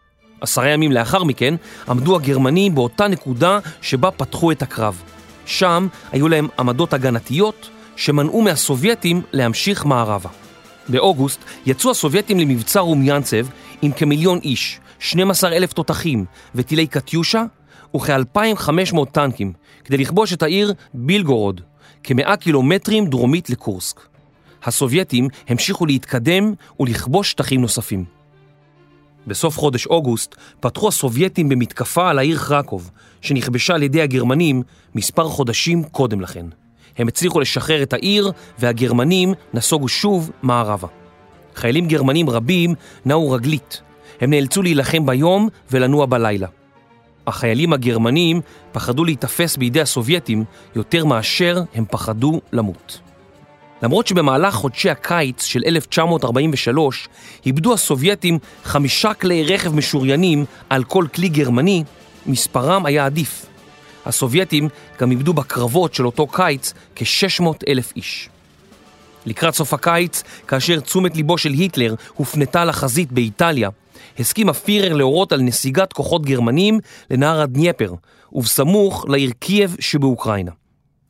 עשרה 0.40 0.68
ימים 0.68 0.92
לאחר 0.92 1.25
מכן 1.25 1.54
עמדו 1.88 2.16
הגרמנים 2.16 2.75
באותה 2.75 3.08
נקודה 3.08 3.58
שבה 3.82 4.11
פתחו 4.11 4.52
את 4.52 4.62
הקרב. 4.62 5.02
שם 5.46 5.88
היו 6.12 6.28
להם 6.28 6.49
עמדות 6.58 6.92
הגנתיות 6.92 7.70
שמנעו 7.96 8.42
מהסובייטים 8.42 9.23
להמשיך 9.32 9.85
מערבה. 9.85 10.30
באוגוסט 10.88 11.40
יצאו 11.66 11.90
הסובייטים 11.90 12.40
למבצע 12.40 12.80
רומיאנצב 12.80 13.46
עם 13.82 13.92
כמיליון 13.92 14.38
איש, 14.42 14.80
12 14.99 15.52
אלף 15.52 15.73
תותחים 15.73 16.25
וטילי 16.54 16.87
קטיושה 16.87 17.44
וכ-2,500 17.96 19.04
טנקים 19.12 19.52
כדי 19.84 19.96
לכבוש 19.96 20.32
את 20.32 20.42
העיר 20.42 20.72
בילגורוד, 20.94 21.60
כמאה 22.02 22.36
קילומטרים 22.36 23.06
דרומית 23.06 23.50
לקורסק. 23.50 24.00
הסובייטים 24.64 25.28
המשיכו 25.48 25.86
להתקדם 25.86 26.52
ולכבוש 26.80 27.30
שטחים 27.30 27.60
נוספים. 27.60 28.04
בסוף 29.26 29.58
חודש 29.58 29.86
אוגוסט 29.86 30.34
פתחו 30.60 30.88
הסובייטים 30.88 31.48
במתקפה 31.48 32.10
על 32.10 32.18
העיר 32.18 32.38
חרקוב, 32.38 32.90
שנכבשה 33.20 33.74
על 33.74 33.82
ידי 33.82 34.02
הגרמנים 34.02 34.62
מספר 34.94 35.28
חודשים 35.28 35.84
קודם 35.84 36.20
לכן. 36.20 36.46
הם 36.98 37.08
הצליחו 37.08 37.40
לשחרר 37.40 37.82
את 37.82 37.92
העיר 37.92 38.32
והגרמנים 38.58 39.34
נסוגו 39.54 39.88
שוב 39.88 40.30
מערבה. 40.42 40.88
חיילים 41.54 41.88
גרמנים 41.88 42.30
רבים 42.30 42.74
נעו 43.04 43.30
רגלית. 43.30 43.80
הם 44.20 44.30
נאלצו 44.30 44.62
להילחם 44.62 45.06
ביום 45.06 45.48
ולנוע 45.70 46.06
בלילה. 46.06 46.48
החיילים 47.26 47.73
הגרמנים 47.73 48.40
פחדו 48.73 49.04
להיתפס 49.04 49.56
בידי 49.56 49.80
הסובייטים 49.80 50.45
יותר 50.76 51.04
מאשר 51.04 51.62
הם 51.75 51.85
פחדו 51.90 52.40
למות. 52.52 53.00
למרות 53.83 54.06
שבמהלך 54.06 54.54
חודשי 54.54 54.90
הקיץ 54.90 55.45
של 55.45 55.62
1943 55.66 57.09
איבדו 57.47 57.75
הסובייטים 57.75 58.38
חמישה 58.64 59.14
כלי 59.14 59.45
רכב 59.45 59.75
משוריינים 59.75 60.45
על 60.71 60.85
כל 60.85 61.06
כלי 61.14 61.28
גרמני, 61.28 61.85
מספרם 62.26 62.87
היה 62.87 63.06
עדיף. 63.06 63.47
הסובייטים 64.06 64.68
גם 65.00 65.11
איבדו 65.11 65.33
בקרבות 65.33 65.95
של 65.95 66.06
אותו 66.06 66.26
קיץ 66.26 66.75
כ-600 66.97 67.45
אלף 67.68 67.92
איש. 67.97 68.28
לקראת 69.26 69.54
סוף 69.54 69.75
הקיץ, 69.75 70.23
כאשר 70.49 70.80
תשומת 70.80 71.16
ליבו 71.16 71.38
של 71.38 71.50
היטלר 71.50 71.95
הופנתה 72.14 72.64
לחזית 72.64 73.12
באיטליה, 73.12 73.71
הסכים 74.18 74.49
הפירר 74.49 74.92
להורות 74.92 75.32
על 75.32 75.40
נסיגת 75.40 75.92
כוחות 75.92 76.23
גרמנים 76.26 76.80
לנהר 77.11 77.40
הדנייפר, 77.40 77.94
ובסמוך 78.32 79.04
לעיר 79.08 79.30
קייב 79.38 79.76
שבאוקראינה. 79.80 80.50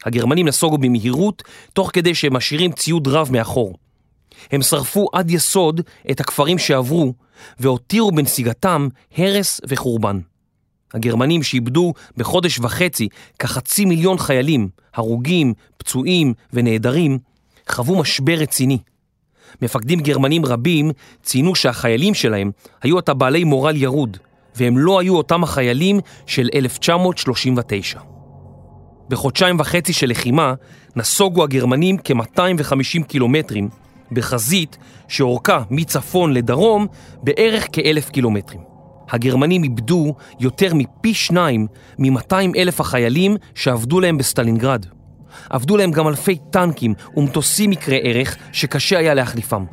הגרמנים 0.05 0.49
נסוגו 0.49 0.79
במהירות, 0.79 1.43
תוך 1.73 1.91
כדי 1.93 2.15
שהם 2.15 2.35
משאירים 2.35 2.73
ציוד 2.73 3.09
רב 3.09 3.29
מאחור. 3.33 3.75
הם 4.53 4.63
שרפו 4.63 5.09
עד 5.13 5.31
יסוד 5.31 5.81
את 6.11 6.21
הכפרים 6.21 6.59
שעברו, 6.59 7.15
והותירו 7.61 8.13
בנסיגתם 8.13 8.89
הרס 9.17 9.61
וחורבן. 9.69 10.21
הגרמנים 10.95 11.43
שאיבדו 11.43 11.93
בחודש 12.17 12.59
וחצי 12.59 13.09
כחצי 13.39 13.85
מיליון 13.85 14.19
חיילים, 14.19 14.69
הרוגים, 14.95 15.55
פצועים 15.79 16.35
ונעדרים, 16.53 17.19
חוו 17.71 17.99
משבר 17.99 18.35
רציני. 18.35 18.79
מפקדים 19.63 20.01
גרמנים 20.01 20.47
רבים 20.47 20.91
ציינו 21.23 21.55
שהחיילים 21.55 22.15
שלהם 22.15 22.51
היו 22.83 22.99
עתה 22.99 23.15
בעלי 23.15 23.45
מורל 23.45 23.77
ירוד, 23.77 24.17
והם 24.57 24.79
לא 24.79 25.01
היו 25.01 25.17
אותם 25.17 25.43
החיילים 25.43 26.01
של 26.27 26.49
1939. 26.55 28.01
בחודשיים 29.09 29.61
וחצי 29.61 29.93
של 29.93 30.11
לחימה 30.11 30.55
נסוגו 30.97 31.45
הגרמנים 31.45 31.97
כ-250 32.05 33.03
קילומטרים 33.09 33.69
בחזית 34.13 34.79
שאורכה 35.09 35.63
מצפון 35.71 36.33
לדרום 36.33 36.87
בערך 37.23 37.67
כאלף 37.73 38.11
קילומטרים. 38.11 38.61
הגרמנים 39.11 39.63
איבדו 39.63 40.15
יותר 40.41 40.75
מפי 40.75 41.15
שניים 41.15 41.67
מ-200 41.99 42.35
אלף 42.57 42.81
החיילים 42.81 43.37
שאבדו 43.55 44.00
להם 44.01 44.19
בסטלינגרד. 44.19 44.87
אבדו 45.50 45.76
להם 45.76 45.90
גם 45.90 46.09
אלפי 46.09 46.38
טנקים 46.50 46.95
ומטוסים 47.16 47.73
יקרי 47.73 48.00
ערך 48.02 48.37
שקשה 48.52 48.99
היה 48.99 49.14
להחליפם. 49.14 49.64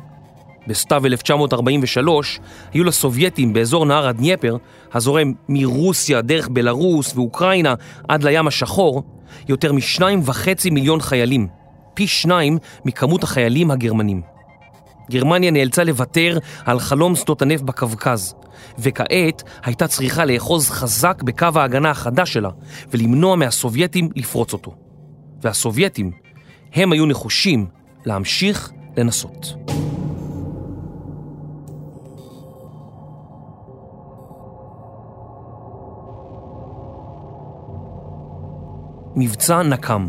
בסתיו 0.66 1.06
1943 1.06 2.40
היו 2.72 2.84
לסובייטים 2.84 3.52
באזור 3.52 3.86
נהר 3.86 4.08
הדנייפר, 4.08 4.56
הזורם 4.92 5.32
מרוסיה 5.48 6.22
דרך 6.22 6.48
בלרוס 6.48 7.16
ואוקראינה 7.16 7.74
עד 8.08 8.22
לים 8.22 8.46
השחור, 8.46 9.02
יותר 9.48 9.72
משניים 9.72 10.20
וחצי 10.24 10.70
מיליון 10.70 11.00
חיילים, 11.00 11.48
פי 11.94 12.06
שניים 12.06 12.58
מכמות 12.84 13.22
החיילים 13.22 13.70
הגרמנים. 13.70 14.22
גרמניה 15.10 15.50
נאלצה 15.50 15.84
לוותר 15.84 16.38
על 16.64 16.80
חלום 16.80 17.14
שדות 17.16 17.42
הנפט 17.42 17.62
בקווקז, 17.62 18.34
וכעת 18.78 19.42
הייתה 19.64 19.88
צריכה 19.88 20.24
לאחוז 20.24 20.70
חזק 20.70 21.22
בקו 21.22 21.48
ההגנה 21.54 21.90
החדש 21.90 22.32
שלה 22.32 22.50
ולמנוע 22.90 23.36
מהסובייטים 23.36 24.08
לפרוץ 24.16 24.52
אותו. 24.52 24.83
והסובייטים, 25.44 26.10
הם 26.74 26.92
היו 26.92 27.06
נחושים 27.06 27.66
להמשיך 28.06 28.72
לנסות. 28.96 29.54
מבצע 39.16 39.62
נקם 39.62 40.08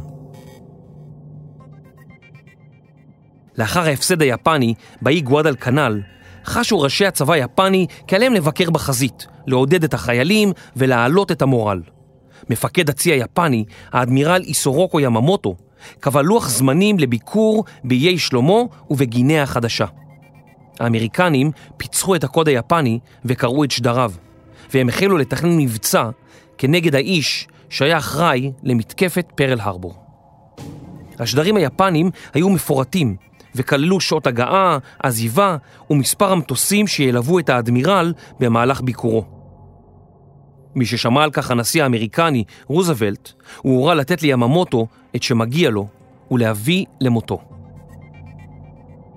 לאחר 3.57 3.81
ההפסד 3.81 4.21
היפני 4.21 4.73
באי 5.01 5.21
גואדל 5.21 5.55
כנל, 5.55 6.01
חשו 6.45 6.79
ראשי 6.79 7.05
הצבא 7.05 7.33
היפני 7.33 7.87
כי 8.07 8.15
עליהם 8.15 8.33
לבקר 8.33 8.69
בחזית, 8.69 9.27
לעודד 9.47 9.83
את 9.83 9.93
החיילים 9.93 10.51
ולהעלות 10.75 11.31
את 11.31 11.41
המורל. 11.41 11.81
מפקד 12.49 12.89
הצי 12.89 13.11
היפני, 13.11 13.65
האדמירל 13.91 14.41
איסורוקו 14.41 14.99
יממוטו, 14.99 15.55
קבע 15.99 16.21
לוח 16.21 16.49
זמנים 16.49 16.99
לביקור 16.99 17.65
באיי 17.83 18.17
שלמה 18.17 18.61
ובגינאה 18.89 19.43
החדשה. 19.43 19.85
האמריקנים 20.79 21.51
פיצחו 21.77 22.15
את 22.15 22.23
הקוד 22.23 22.47
היפני 22.47 22.99
וקראו 23.25 23.63
את 23.63 23.71
שדריו, 23.71 24.11
והם 24.73 24.89
החלו 24.89 25.17
לתכנן 25.17 25.57
מבצע 25.57 26.09
כנגד 26.57 26.95
האיש 26.95 27.47
שהיה 27.69 27.97
אחראי 27.97 28.51
למתקפת 28.63 29.25
פרל 29.35 29.59
הרבור. 29.61 29.95
השדרים 31.19 31.55
היפנים 31.55 32.11
היו 32.33 32.49
מפורטים 32.49 33.15
וכללו 33.55 33.99
שעות 33.99 34.27
הגעה, 34.27 34.77
עזיבה 35.03 35.57
ומספר 35.89 36.31
המטוסים 36.31 36.87
שילוו 36.87 37.39
את 37.39 37.49
האדמירל 37.49 38.13
במהלך 38.39 38.81
ביקורו. 38.81 39.34
מי 40.75 40.85
ששמע 40.85 41.23
על 41.23 41.31
כך 41.31 41.51
הנשיא 41.51 41.83
האמריקני, 41.83 42.43
רוזוולט, 42.67 43.31
הוא 43.57 43.77
הורה 43.77 43.95
לתת 43.95 44.21
ליממוטו 44.21 44.87
את 45.15 45.23
שמגיע 45.23 45.69
לו 45.69 45.87
ולהביא 46.31 46.85
למותו. 47.01 47.41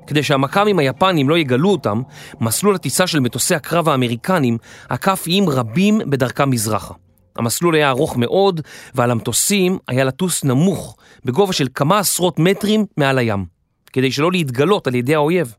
כדי 0.06 0.22
שהמכ"מים 0.22 0.78
היפנים 0.78 1.28
לא 1.28 1.38
יגלו 1.38 1.70
אותם, 1.70 2.02
מסלול 2.40 2.74
הטיסה 2.74 3.06
של 3.06 3.20
מטוסי 3.20 3.54
הקרב 3.54 3.88
האמריקנים 3.88 4.58
עקף 4.88 5.24
איים 5.26 5.48
רבים 5.48 6.00
בדרכם 6.06 6.50
מזרחה. 6.50 6.94
המסלול 7.36 7.74
היה 7.74 7.90
ארוך 7.90 8.16
מאוד, 8.16 8.60
ועל 8.94 9.10
המטוסים 9.10 9.78
היה 9.88 10.04
לטוס 10.04 10.44
נמוך, 10.44 10.96
בגובה 11.24 11.52
של 11.52 11.68
כמה 11.74 11.98
עשרות 11.98 12.38
מטרים 12.38 12.86
מעל 12.96 13.18
הים, 13.18 13.44
כדי 13.92 14.12
שלא 14.12 14.32
להתגלות 14.32 14.86
על 14.86 14.94
ידי 14.94 15.14
האויב. 15.14 15.54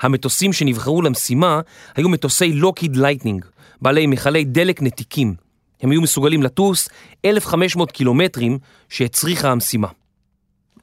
המטוסים 0.00 0.52
שנבחרו 0.52 1.02
למשימה 1.02 1.60
היו 1.96 2.08
מטוסי 2.08 2.52
לוקהיד 2.52 2.96
לייטנינג, 2.96 3.44
בעלי 3.82 4.06
מכלי 4.06 4.44
דלק 4.44 4.82
נתיקים. 4.82 5.34
הם 5.82 5.90
היו 5.90 6.00
מסוגלים 6.02 6.42
לטוס 6.42 6.88
1,500 7.24 7.92
קילומטרים 7.92 8.58
שהצריכה 8.88 9.50
המשימה. 9.50 9.88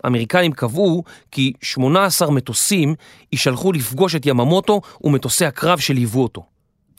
האמריקנים 0.04 0.52
קבעו 0.52 1.04
כי 1.32 1.54
18 1.62 2.32
מטוסים 2.32 2.96
יישלחו 3.32 3.72
לפגוש 3.72 4.16
את 4.16 4.26
יממוטו 4.26 4.82
ומטוסי 5.04 5.46
הקרב 5.46 5.80
שליוו 5.80 6.24
אותו. 6.24 6.46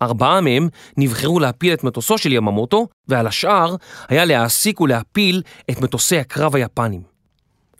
ארבעה 0.03 0.41
מהם 0.41 0.69
נבחרו 0.97 1.41
להפיל 1.41 1.73
את 1.73 1.85
מטוסו 1.85 2.19
של 2.19 2.33
יממוטו, 2.33 2.89
ועל 3.09 3.27
השאר 3.27 3.77
היה 4.09 4.25
להעסיק 4.25 4.81
ולהפיל 4.81 5.43
את 5.71 5.81
מטוסי 5.81 6.19
הקרב 6.19 6.57
היפנים. 6.57 7.03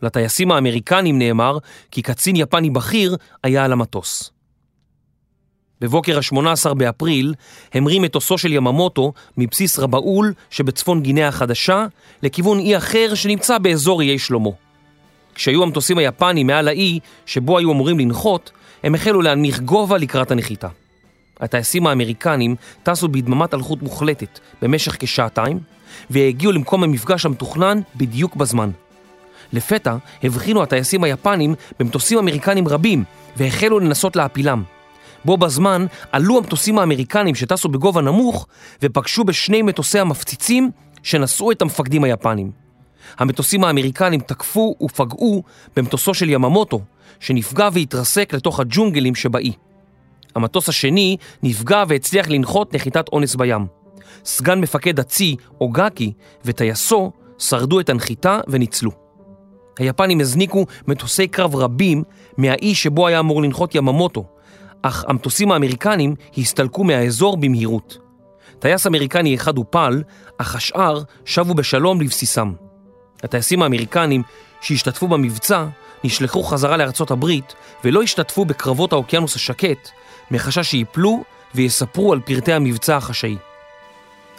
לטייסים 0.01 0.51
האמריקנים 0.51 1.19
נאמר 1.19 1.57
כי 1.91 2.01
קצין 2.01 2.35
יפני 2.35 2.69
בכיר 2.69 3.15
היה 3.43 3.65
על 3.65 3.71
המטוס. 3.71 4.34
בבוקר 5.81 6.17
ה-18 6.17 6.73
באפריל 6.73 7.33
המריא 7.73 7.99
מטוסו 7.99 8.37
של 8.37 8.53
יממוטו 8.53 9.13
מבסיס 9.37 9.79
רבאול 9.79 10.33
שבצפון 10.49 11.01
גינאה 11.01 11.27
החדשה 11.27 11.85
לכיוון 12.23 12.59
אי 12.59 12.77
אחר 12.77 13.13
שנמצא 13.13 13.57
באזור 13.57 14.01
איי 14.01 14.19
שלמה. 14.19 14.49
כשהיו 15.35 15.63
המטוסים 15.63 15.97
היפנים 15.97 16.47
מעל 16.47 16.67
האי 16.67 16.99
שבו 17.25 17.57
היו 17.57 17.71
אמורים 17.71 17.99
לנחות, 17.99 18.51
הם 18.83 18.95
החלו 18.95 19.21
להנמיך 19.21 19.59
גובה 19.59 19.97
לקראת 19.97 20.31
הנחיתה. 20.31 20.67
הטייסים 21.39 21.87
האמריקנים 21.87 22.55
טסו 22.83 23.07
בדממת 23.07 23.53
אלחוט 23.53 23.81
מוחלטת 23.81 24.39
במשך 24.61 24.95
כשעתיים 24.99 25.59
והגיעו 26.09 26.51
למקום 26.51 26.83
המפגש 26.83 27.25
המתוכנן 27.25 27.79
בדיוק 27.95 28.35
בזמן. 28.35 28.71
לפתע 29.53 29.95
הבחינו 30.23 30.63
הטייסים 30.63 31.03
היפנים 31.03 31.55
במטוסים 31.79 32.17
אמריקנים 32.17 32.67
רבים 32.67 33.03
והחלו 33.37 33.79
לנסות 33.79 34.15
להפילם. 34.15 34.63
בו 35.25 35.37
בזמן 35.37 35.85
עלו 36.11 36.37
המטוסים 36.37 36.79
האמריקנים 36.79 37.35
שטסו 37.35 37.69
בגובה 37.69 38.01
נמוך 38.01 38.47
ופגשו 38.81 39.23
בשני 39.23 39.61
מטוסי 39.61 39.99
המפציצים 39.99 40.71
שנשאו 41.03 41.51
את 41.51 41.61
המפקדים 41.61 42.03
היפנים. 42.03 42.51
המטוסים 43.17 43.63
האמריקנים 43.63 44.19
תקפו 44.19 44.75
ופגעו 44.81 45.43
במטוסו 45.75 46.13
של 46.13 46.29
יממוטו, 46.29 46.81
שנפגע 47.19 47.69
והתרסק 47.73 48.33
לתוך 48.33 48.59
הג'ונגלים 48.59 49.15
שבאי. 49.15 49.51
המטוס 50.35 50.69
השני 50.69 51.17
נפגע 51.43 51.83
והצליח 51.87 52.27
לנחות 52.27 52.75
נחיתת 52.75 53.07
אונס 53.13 53.35
בים. 53.35 53.65
סגן 54.25 54.59
מפקד 54.59 54.99
הצי, 54.99 55.35
אוגקי, 55.61 56.13
וטייסו 56.45 57.11
שרדו 57.37 57.79
את 57.79 57.89
הנחיתה 57.89 58.39
וניצלו. 58.47 58.91
היפנים 59.79 60.19
הזניקו 60.19 60.65
מטוסי 60.87 61.27
קרב 61.27 61.55
רבים 61.55 62.03
מהאי 62.37 62.75
שבו 62.75 63.07
היה 63.07 63.19
אמור 63.19 63.41
לנחות 63.41 63.75
יממוטו, 63.75 64.25
אך 64.87 65.05
המטוסים 65.07 65.51
האמריקנים 65.51 66.15
הסתלקו 66.37 66.83
מהאזור 66.83 67.37
במהירות. 67.37 67.97
טייס 68.59 68.87
אמריקני 68.87 69.35
אחד 69.35 69.57
הופל, 69.57 70.03
אך 70.37 70.55
השאר 70.55 71.01
שבו 71.25 71.53
בשלום 71.53 72.01
לבסיסם. 72.01 72.53
הטייסים 73.23 73.61
האמריקנים 73.61 74.23
שהשתתפו 74.61 75.07
במבצע 75.07 75.65
נשלחו 76.03 76.43
חזרה 76.43 76.77
לארצות 76.77 77.11
הברית 77.11 77.53
ולא 77.83 78.01
השתתפו 78.01 78.45
בקרבות 78.45 78.93
האוקיינוס 78.93 79.35
השקט, 79.35 79.89
מחשש 80.31 80.69
שיפלו 80.71 81.23
ויספרו 81.55 82.13
על 82.13 82.19
פרטי 82.19 82.53
המבצע 82.53 82.97
החשאי. 82.97 83.37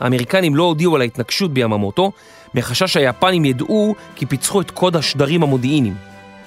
האמריקנים 0.01 0.57
לא 0.57 0.63
הודיעו 0.63 0.95
על 0.95 1.01
ההתנגשות 1.01 1.53
ביממוטו, 1.53 2.13
מחשש 2.55 2.93
שהיפנים 2.93 3.45
ידעו 3.45 3.95
כי 4.17 4.27
פיצחו 4.27 4.61
את 4.61 4.71
קוד 4.71 4.97
השדרים 4.97 5.43
המודיעיניים. 5.43 5.95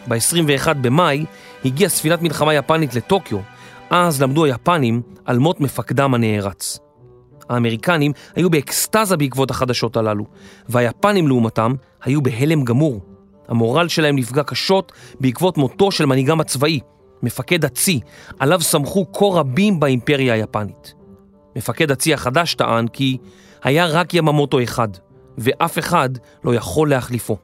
ב-21 0.08 0.74
במאי 0.74 1.26
הגיעה 1.66 1.90
ספינת 1.90 2.22
מלחמה 2.22 2.54
יפנית 2.54 2.96
לטוקיו, 2.96 3.40
אז 3.90 4.22
למדו 4.22 4.46
היפנים 4.46 5.02
על 5.26 5.40
מות 5.40 5.62
מפקדם 5.62 6.14
הנערץ. 6.14 6.80
האמריקנים 7.50 8.12
היו 8.36 8.50
באקסטזה 8.50 9.18
בעקבות 9.18 9.52
החדשות 9.52 9.98
הללו, 9.98 10.26
והיפנים 10.70 11.28
לעומתם 11.28 11.74
היו 12.04 12.22
בהלם 12.22 12.64
גמור. 12.64 13.02
המורל 13.48 13.88
שלהם 13.88 14.16
נפגע 14.16 14.44
קשות 14.44 14.92
בעקבות 15.20 15.58
מותו 15.58 15.92
של 15.92 16.06
מנהיגם 16.06 16.42
הצבאי, 16.42 16.80
מפקד 17.24 17.66
הצי, 17.66 18.00
עליו 18.40 18.62
סמכו 18.62 19.12
כה 19.12 19.26
רבים 19.26 19.80
באימפריה 19.80 20.34
היפנית. 20.34 20.94
מפקד 21.56 21.92
הצי 21.92 22.14
החדש 22.14 22.56
טען 22.56 22.88
כי 22.88 23.18
היה 23.64 23.86
רק 23.86 24.14
יממוטו 24.14 24.64
אחד, 24.64 24.88
ואף 25.38 25.80
אחד 25.80 26.10
לא 26.44 26.56
יכול 26.56 26.90
להחליפו. 26.90 27.38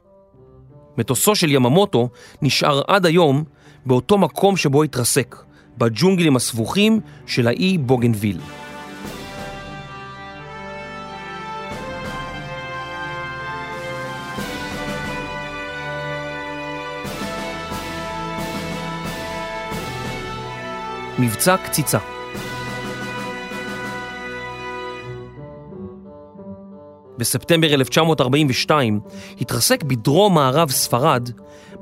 מטוסו 0.98 1.34
של 1.34 1.50
יממוטו 1.50 2.08
נשאר 2.42 2.82
עד 2.88 3.06
היום 3.06 3.44
באותו 3.86 4.18
מקום 4.18 4.56
שבו 4.56 4.82
התרסק, 4.82 5.36
בג'ונגלים 5.78 6.36
הסבוכים 6.36 7.00
של 7.26 7.48
האי 7.48 7.78
בוגנוויל. 7.78 8.40
מבצע 21.18 21.56
קציצה 21.56 21.98
בספטמבר 27.18 27.74
1942 27.74 29.00
התרסק 29.40 29.82
בדרום 29.82 30.34
מערב 30.34 30.70
ספרד 30.70 31.30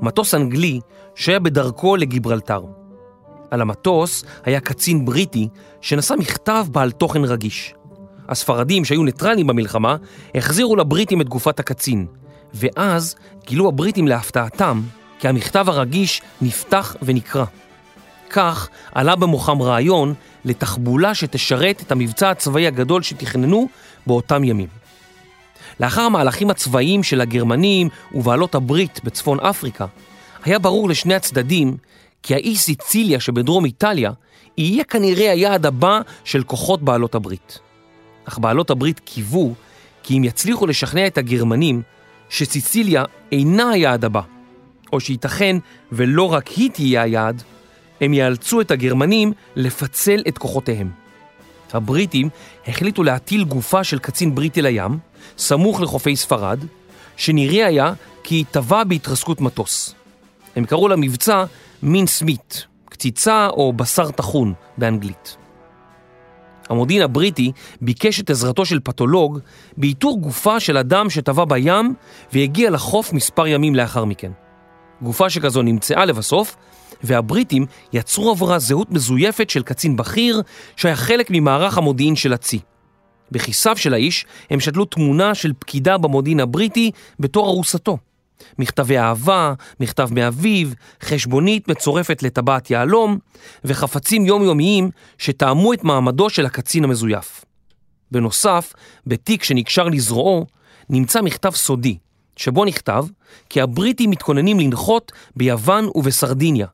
מטוס 0.01 0.33
אנגלי 0.33 0.79
שהיה 1.15 1.39
בדרכו 1.39 1.95
לגיברלטר. 1.95 2.84
על 3.51 3.61
המטוס 3.61 4.23
היה 4.45 4.59
קצין 4.59 5.05
בריטי 5.05 5.47
שנשא 5.81 6.13
מכתב 6.17 6.65
בעל 6.71 6.91
תוכן 6.91 7.23
רגיש. 7.23 7.73
הספרדים 8.29 8.85
שהיו 8.85 9.03
ניטרלים 9.03 9.47
במלחמה 9.47 9.95
החזירו 10.35 10.75
לבריטים 10.75 11.21
את 11.21 11.29
גופת 11.29 11.59
הקצין, 11.59 12.05
ואז 12.53 13.15
גילו 13.47 13.67
הבריטים 13.67 14.07
להפתעתם 14.07 14.81
כי 15.19 15.27
המכתב 15.27 15.65
הרגיש 15.69 16.21
נפתח 16.41 16.95
ונקרא. 17.01 17.45
כך 18.29 18.69
עלה 18.91 19.15
במוחם 19.15 19.61
רעיון 19.61 20.13
לתחבולה 20.45 21.15
שתשרת 21.15 21.81
את 21.81 21.91
המבצע 21.91 22.29
הצבאי 22.29 22.67
הגדול 22.67 23.01
שתכננו 23.01 23.67
באותם 24.07 24.43
ימים. 24.43 24.67
לאחר 25.79 26.01
המהלכים 26.01 26.49
הצבאיים 26.49 27.03
של 27.03 27.21
הגרמנים 27.21 27.89
ובעלות 28.11 28.55
הברית 28.55 28.99
בצפון 29.03 29.39
אפריקה, 29.39 29.85
היה 30.43 30.59
ברור 30.59 30.89
לשני 30.89 31.15
הצדדים 31.15 31.77
כי 32.25 32.35
האי 32.35 32.55
סיציליה 32.55 33.19
שבדרום 33.19 33.65
איטליה 33.65 34.11
יהיה 34.57 34.83
כנראה 34.83 35.31
היעד 35.31 35.65
הבא 35.65 35.99
של 36.23 36.43
כוחות 36.43 36.81
בעלות 36.81 37.15
הברית. 37.15 37.59
אך 38.25 38.39
בעלות 38.39 38.69
הברית 38.69 38.99
קיוו 38.99 39.53
כי 40.03 40.17
אם 40.17 40.23
יצליחו 40.23 40.67
לשכנע 40.67 41.07
את 41.07 41.17
הגרמנים 41.17 41.81
שסיציליה 42.29 43.03
אינה 43.31 43.69
היעד 43.69 44.05
הבא, 44.05 44.21
או 44.93 44.99
שייתכן 44.99 45.57
ולא 45.91 46.33
רק 46.33 46.47
היא 46.47 46.71
תהיה 46.71 47.01
היעד, 47.01 47.43
הם 48.01 48.13
יאלצו 48.13 48.61
את 48.61 48.71
הגרמנים 48.71 49.33
לפצל 49.55 50.23
את 50.27 50.37
כוחותיהם. 50.37 50.91
הבריטים 51.73 52.29
החליטו 52.67 53.03
להטיל 53.03 53.43
גופה 53.43 53.83
של 53.83 53.99
קצין 53.99 54.35
בריטי 54.35 54.61
לים, 54.61 54.97
סמוך 55.37 55.81
לחופי 55.81 56.15
ספרד, 56.15 56.59
שנראה 57.17 57.65
היה 57.65 57.93
כי 58.23 58.43
טבע 58.51 58.83
בהתרסקות 58.83 59.41
מטוס. 59.41 59.95
הם 60.55 60.65
קראו 60.65 60.87
למבצע 60.87 61.45
מין 61.83 62.07
סמית, 62.07 62.65
קציצה 62.89 63.47
או 63.47 63.73
בשר 63.73 64.11
טחון 64.11 64.53
באנגלית. 64.77 65.37
המודיעין 66.69 67.01
הבריטי 67.01 67.51
ביקש 67.81 68.21
את 68.21 68.29
עזרתו 68.29 68.65
של 68.65 68.79
פתולוג 68.79 69.39
באיתור 69.77 70.19
גופה 70.21 70.59
של 70.59 70.77
אדם 70.77 71.09
שטבע 71.09 71.45
בים 71.45 71.93
והגיע 72.33 72.69
לחוף 72.69 73.13
מספר 73.13 73.47
ימים 73.47 73.75
לאחר 73.75 74.05
מכן. 74.05 74.31
גופה 75.01 75.29
שכזו 75.29 75.61
נמצאה 75.61 76.05
לבסוף, 76.05 76.55
והבריטים 77.03 77.65
יצרו 77.93 78.31
עבורה 78.31 78.59
זהות 78.59 78.91
מזויפת 78.91 79.49
של 79.49 79.63
קצין 79.63 79.95
בכיר 79.95 80.41
שהיה 80.75 80.95
חלק 80.95 81.27
ממערך 81.29 81.77
המודיעין 81.77 82.15
של 82.15 82.33
הצי. 82.33 82.59
בכיסיו 83.31 83.77
של 83.77 83.93
האיש 83.93 84.25
הם 84.49 84.59
שתלו 84.59 84.85
תמונה 84.85 85.35
של 85.35 85.53
פקידה 85.59 85.97
במודיעין 85.97 86.39
הבריטי 86.39 86.91
בתור 87.19 87.47
ארוסתו. 87.47 87.97
מכתבי 88.59 88.97
אהבה, 88.97 89.53
מכתב 89.79 90.09
מאביו, 90.11 90.67
חשבונית 91.03 91.67
מצורפת 91.67 92.23
לטבעת 92.23 92.71
יהלום 92.71 93.17
וחפצים 93.65 94.25
יומיומיים 94.25 94.89
שטעמו 95.17 95.73
את 95.73 95.83
מעמדו 95.83 96.29
של 96.29 96.45
הקצין 96.45 96.83
המזויף. 96.83 97.45
בנוסף, 98.11 98.73
בתיק 99.07 99.43
שנקשר 99.43 99.87
לזרועו, 99.87 100.45
נמצא 100.89 101.21
מכתב 101.21 101.51
סודי, 101.51 101.97
שבו 102.35 102.65
נכתב 102.65 103.05
כי 103.49 103.61
הבריטים 103.61 104.09
מתכוננים 104.09 104.59
לנחות 104.59 105.11
ביוון 105.35 105.89
ובסרדיניה, 105.95 106.67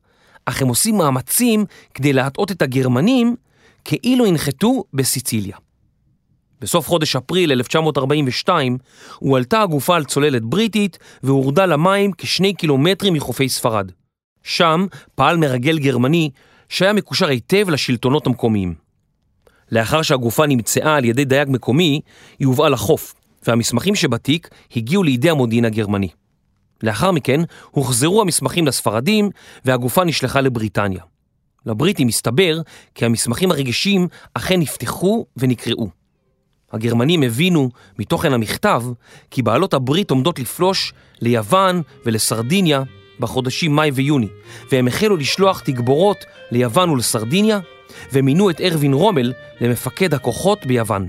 אך 0.44 0.62
הם 0.62 0.68
עושים 0.68 0.96
מאמצים 0.96 1.64
כדי 1.94 2.12
להטעות 2.12 2.50
את 2.50 2.62
הגרמנים 2.62 3.36
כאילו 3.84 4.26
ינחתו 4.26 4.84
בסיציליה. 4.94 5.56
בסוף 6.62 6.88
חודש 6.88 7.16
אפריל 7.16 7.52
1942 7.52 8.78
הועלתה 9.18 9.62
הגופה 9.62 9.96
על 9.96 10.04
צוללת 10.04 10.42
בריטית 10.42 10.98
והורדה 11.22 11.66
למים 11.66 12.12
כשני 12.18 12.54
קילומטרים 12.54 13.14
מחופי 13.14 13.48
ספרד. 13.48 13.92
שם 14.42 14.86
פעל 15.14 15.36
מרגל 15.36 15.78
גרמני 15.78 16.30
שהיה 16.68 16.92
מקושר 16.92 17.28
היטב 17.28 17.70
לשלטונות 17.70 18.26
המקומיים. 18.26 18.74
לאחר 19.72 20.02
שהגופה 20.02 20.46
נמצאה 20.46 20.96
על 20.96 21.04
ידי 21.04 21.24
דייג 21.24 21.48
מקומי, 21.50 22.00
היא 22.38 22.46
הובאה 22.46 22.68
לחוף, 22.68 23.14
והמסמכים 23.46 23.94
שבתיק 23.94 24.48
הגיעו 24.76 25.02
לידי 25.02 25.30
המודיעין 25.30 25.64
הגרמני. 25.64 26.08
לאחר 26.82 27.10
מכן 27.10 27.40
הוחזרו 27.70 28.20
המסמכים 28.20 28.66
לספרדים 28.66 29.30
והגופה 29.64 30.04
נשלחה 30.04 30.40
לבריטניה. 30.40 31.02
לבריטים 31.66 32.08
הסתבר 32.08 32.60
כי 32.94 33.04
המסמכים 33.04 33.50
הרגישים 33.50 34.08
אכן 34.34 34.60
נפתחו 34.60 35.26
ונקראו. 35.36 36.01
הגרמנים 36.72 37.22
הבינו 37.22 37.70
מתוכן 37.98 38.32
המכתב 38.32 38.82
כי 39.30 39.42
בעלות 39.42 39.74
הברית 39.74 40.10
עומדות 40.10 40.38
לפלוש 40.38 40.92
ליוון 41.20 41.82
ולסרדיניה 42.06 42.82
בחודשים 43.20 43.76
מאי 43.76 43.90
ויוני, 43.90 44.28
והם 44.72 44.88
החלו 44.88 45.16
לשלוח 45.16 45.60
תגבורות 45.60 46.24
ליוון 46.50 46.90
ולסרדיניה, 46.90 47.60
ומינו 48.12 48.50
את 48.50 48.60
ארווין 48.60 48.92
רומל 48.92 49.32
למפקד 49.60 50.14
הכוחות 50.14 50.66
ביוון. 50.66 51.08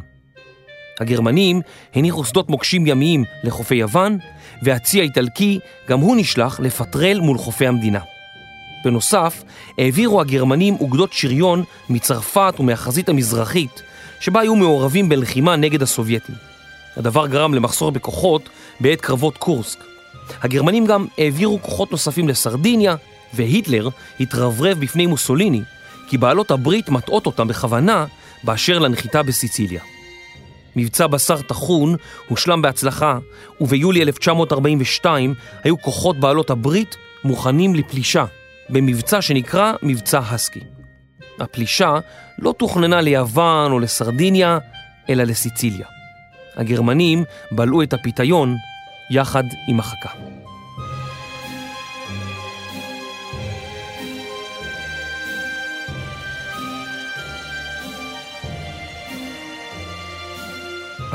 הגרמנים 1.00 1.62
הניחו 1.96 2.26
שדות 2.26 2.50
מוקשים 2.50 2.88
ימיים 2.88 3.24
לחופי 3.44 3.76
יוון, 3.76 4.18
והצי 4.62 5.00
האיטלקי 5.00 5.60
גם 5.90 6.00
הוא 6.00 6.16
נשלח 6.16 6.60
לפטרל 6.60 7.20
מול 7.20 7.38
חופי 7.38 7.68
המדינה. 7.68 8.00
בנוסף, 8.84 9.44
העבירו 9.78 10.22
הגרמנים 10.22 10.76
אוגדות 10.80 11.14
שריון 11.14 11.64
מצרפת 11.90 12.54
ומהחזית 12.60 13.10
המזרחית 13.10 13.84
שבה 14.24 14.40
היו 14.40 14.56
מעורבים 14.56 15.10
בלחימה 15.10 15.56
נגד 15.56 15.82
הסובייטים. 15.82 16.36
הדבר 16.98 17.28
גרם 17.28 17.54
למחסור 17.54 17.92
בכוחות 17.92 18.50
בעת 18.80 19.02
קרבות 19.02 19.38
קורסק. 19.38 19.80
הגרמנים 20.42 20.86
גם 20.86 21.06
העבירו 21.18 21.60
כוחות 21.62 21.92
נוספים 21.92 22.30
לסרדיניה, 22.30 22.96
והיטלר 23.34 23.90
התרברב 24.20 24.80
בפני 24.80 25.06
מוסוליני 25.06 25.62
כי 26.08 26.18
בעלות 26.18 26.52
הברית 26.52 26.90
מטעות 26.90 27.26
אותם 27.26 27.48
בכוונה 27.48 28.06
באשר 28.44 28.80
לנחיתה 28.80 29.24
בסיציליה. 29.24 29.82
מבצע 30.76 31.08
בשר 31.08 31.42
טחון 31.42 31.96
הושלם 32.28 32.62
בהצלחה, 32.62 33.18
וביולי 33.62 34.02
1942 34.02 35.34
היו 35.64 35.82
כוחות 35.82 36.20
בעלות 36.20 36.50
הברית 36.50 36.96
מוכנים 37.24 37.76
לפלישה, 37.76 38.26
במבצע 38.70 39.22
שנקרא 39.22 39.74
מבצע 39.82 40.20
הסקי. 40.20 40.73
הפלישה 41.40 41.96
לא 42.40 42.54
תוכננה 42.58 43.02
ליוון 43.02 43.72
או 43.72 43.80
לסרדיניה, 43.80 44.58
אלא 45.10 45.24
לסיציליה. 45.24 45.88
הגרמנים 46.56 47.24
בלעו 47.52 47.84
את 47.84 47.94
הפיתיון 47.94 48.56
יחד 49.12 49.44
עם 49.68 49.80
החכה. 49.80 50.10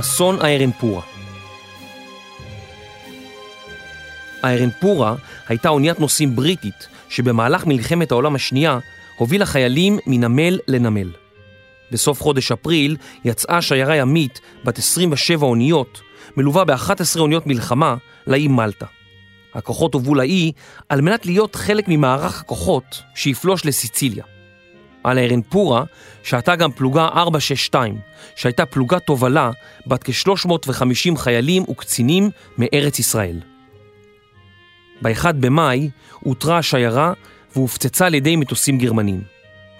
אסון 0.00 0.38
הארנפורה 0.40 1.02
הארנפורה 4.42 5.14
הייתה 5.48 5.68
אוניית 5.68 6.00
נוסעים 6.00 6.36
בריטית 6.36 6.88
שבמהלך 7.08 7.66
מלחמת 7.66 8.12
העולם 8.12 8.34
השנייה 8.34 8.78
הובילה 9.18 9.46
חיילים 9.46 9.98
מנמל 10.06 10.58
לנמל. 10.68 11.10
בסוף 11.90 12.22
חודש 12.22 12.52
אפריל 12.52 12.96
יצאה 13.24 13.62
שיירה 13.62 13.96
ימית 13.96 14.40
בת 14.64 14.78
27 14.78 15.46
אוניות, 15.46 16.00
מלווה 16.36 16.64
ב-11 16.64 17.18
אוניות 17.18 17.46
מלחמה, 17.46 17.96
לאי 18.26 18.48
מלטה. 18.48 18.86
הכוחות 19.54 19.94
הובאו 19.94 20.14
לאי 20.14 20.52
על 20.88 21.00
מנת 21.00 21.26
להיות 21.26 21.54
חלק 21.54 21.84
ממערך 21.88 22.40
הכוחות 22.40 23.02
שיפלוש 23.14 23.66
לסיציליה. 23.66 24.24
על 25.04 25.18
הארנפורה 25.18 25.84
שהתה 26.22 26.56
גם 26.56 26.72
פלוגה 26.72 27.04
462, 27.04 27.98
שהייתה 28.36 28.66
פלוגת 28.66 29.02
תובלה 29.06 29.50
בת 29.86 30.04
כ-350 30.04 31.16
חיילים 31.16 31.64
וקצינים 31.70 32.30
מארץ 32.58 32.98
ישראל. 32.98 33.40
ב-1 35.02 35.32
במאי 35.32 35.90
הותרה 36.20 36.58
השיירה 36.58 37.12
והופצצה 37.58 38.06
על 38.06 38.14
ידי 38.14 38.36
מטוסים 38.36 38.78
גרמנים. 38.78 39.22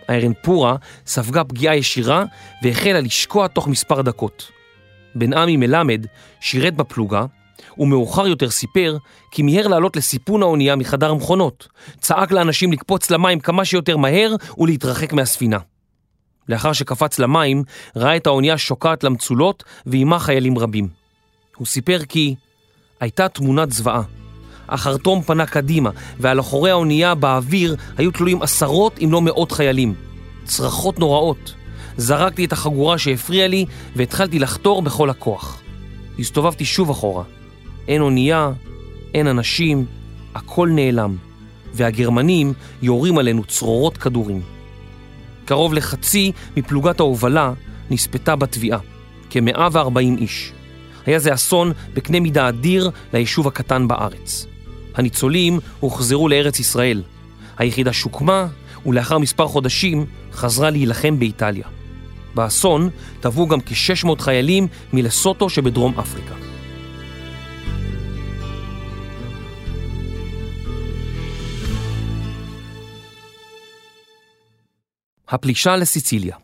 הארנפורה 0.08 0.76
ספגה 1.06 1.44
פגיעה 1.44 1.76
ישירה 1.76 2.24
והחלה 2.62 3.00
לשקוע 3.00 3.48
תוך 3.48 3.68
מספר 3.68 4.02
דקות. 4.02 4.50
בן 5.14 5.32
עמי 5.32 5.56
מלמד 5.56 6.06
שירת 6.40 6.74
בפלוגה, 6.74 7.24
ומאוחר 7.78 8.26
יותר 8.26 8.50
סיפר 8.50 8.96
כי 9.30 9.42
מיהר 9.42 9.68
לעלות 9.68 9.96
לסיפון 9.96 10.42
האונייה 10.42 10.76
מחדר 10.76 11.10
המכונות, 11.10 11.68
צעק 12.00 12.32
לאנשים 12.32 12.72
לקפוץ 12.72 13.10
למים 13.10 13.40
כמה 13.40 13.64
שיותר 13.64 13.96
מהר 13.96 14.34
ולהתרחק 14.58 15.12
מהספינה. 15.12 15.58
לאחר 16.48 16.72
שקפץ 16.72 17.18
למים, 17.18 17.64
ראה 17.96 18.16
את 18.16 18.26
האונייה 18.26 18.58
שוקעת 18.58 19.04
למצולות 19.04 19.64
ועימה 19.86 20.18
חיילים 20.18 20.58
רבים. 20.58 20.88
הוא 21.56 21.66
סיפר 21.66 21.98
כי 22.08 22.34
הייתה 23.00 23.28
תמונת 23.28 23.72
זוועה. 23.72 24.27
החרטום 24.68 25.22
פנה 25.22 25.46
קדימה, 25.46 25.90
ועל 26.20 26.40
אחורי 26.40 26.70
האונייה 26.70 27.14
באוויר 27.14 27.76
היו 27.96 28.11
תלויים 28.11 28.42
עשרות 28.42 28.98
אם 29.04 29.09
לא 29.12 29.22
מאות 29.22 29.52
חיילים. 29.52 29.94
צרחות 30.44 30.98
נוראות. 30.98 31.54
זרקתי 31.96 32.44
את 32.44 32.52
החגורה 32.52 32.98
שהפריעה 32.98 33.48
לי 33.48 33.64
והתחלתי 33.96 34.38
לחתור 34.38 34.83
בכל 34.83 35.11
הכוח. 35.11 35.61
הסתובבתי 36.18 36.64
שוב 36.64 36.90
אחורה. 36.90 37.24
אין 37.88 38.02
אונייה, 38.02 38.52
אין 39.14 39.26
אנשים, 39.26 39.85
הכל 40.35 40.68
נעלם, 40.72 41.16
והגרמנים 41.74 42.52
יורים 42.83 43.18
עלינו 43.18 43.44
צרורות 43.44 43.96
כדורים. 43.96 44.42
קרוב 45.44 45.74
לחצי 45.74 46.33
מפלוגת 46.57 47.00
ההובלה 47.00 47.52
נספתה 47.90 48.37
בתביעה, 48.37 48.78
כ-140 49.31 50.18
איש. 50.18 50.52
היה 51.07 51.18
זה 51.18 51.35
אסון 51.35 51.72
בקנה 51.94 52.20
מידה 52.20 52.48
אדיר 52.48 52.90
ליישוב 53.12 53.46
הקטן 53.48 53.88
בארץ. 53.88 54.46
הניצולים 54.98 55.58
הוחזרו 55.80 56.28
לארץ 56.28 56.61
ישראל. 56.61 57.02
היחידה 57.58 57.92
שוקמה, 57.92 58.46
ולאחר 58.87 59.18
מספר 59.18 59.48
חודשים 59.48 60.06
חזרה 60.32 60.70
להילחם 60.70 61.18
באיטליה. 61.18 61.66
באסון 62.34 62.90
טבעו 63.20 63.46
גם 63.48 63.61
כ-600 63.61 64.22
חיילים 64.22 64.66
מלסוטו 64.92 65.50
שבדרום 65.50 65.98
אפריקה. 65.98 66.34
הפלישה 75.28 75.76
לסיציליה 75.76 76.37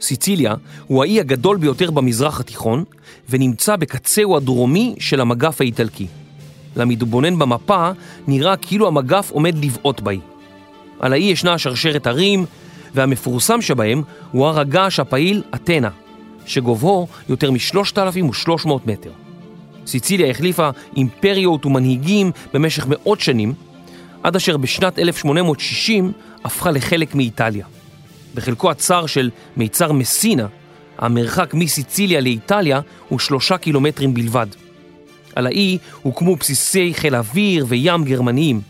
סיציליה 0.00 0.54
הוא 0.86 1.02
האי 1.02 1.20
הגדול 1.20 1.56
ביותר 1.56 1.90
במזרח 1.90 2.40
התיכון 2.40 2.84
ונמצא 3.30 3.76
בקצהו 3.76 4.36
הדרומי 4.36 4.94
של 4.98 5.20
המגף 5.20 5.60
האיטלקי. 5.60 6.06
למתבונן 6.76 7.38
במפה 7.38 7.90
נראה 8.26 8.56
כאילו 8.56 8.88
המגף 8.88 9.30
עומד 9.30 9.64
לבעוט 9.64 10.00
באי. 10.00 10.20
על 11.00 11.12
האי 11.12 11.22
ישנה 11.22 11.58
שרשרת 11.58 12.06
ערים 12.06 12.44
והמפורסם 12.94 13.62
שבהם 13.62 14.02
הוא 14.32 14.46
הר 14.46 14.60
הגעש 14.60 15.00
הפעיל 15.00 15.42
אתנה, 15.54 15.90
שגובהו 16.46 17.08
יותר 17.28 17.50
מ-3,300 17.50 18.70
מטר. 18.86 19.10
סיציליה 19.86 20.30
החליפה 20.30 20.70
אימפריות 20.96 21.66
ומנהיגים 21.66 22.30
במשך 22.54 22.86
מאות 22.86 23.20
שנים, 23.20 23.54
עד 24.22 24.36
אשר 24.36 24.56
בשנת 24.56 24.98
1860 24.98 26.12
הפכה 26.44 26.70
לחלק 26.70 27.14
מאיטליה. 27.14 27.66
בחלקו 28.34 28.70
הצר 28.70 29.06
של 29.06 29.30
מיצר 29.56 29.92
מסינה, 29.92 30.46
המרחק 30.98 31.54
מסיציליה 31.54 32.20
לאיטליה 32.20 32.80
הוא 33.08 33.18
שלושה 33.18 33.58
קילומטרים 33.58 34.14
בלבד. 34.14 34.46
על 35.34 35.46
האי 35.46 35.78
הוקמו 36.02 36.36
בסיסי 36.36 36.94
חיל 36.94 37.16
אוויר 37.16 37.66
וים 37.68 38.04
גרמניים, 38.04 38.60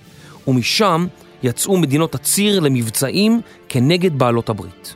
ומשם 0.48 1.06
יצאו 1.42 1.76
מדינות 1.76 2.14
הציר 2.14 2.60
למבצעים 2.60 3.40
כנגד 3.68 4.18
בעלות 4.18 4.48
הברית. 4.48 4.94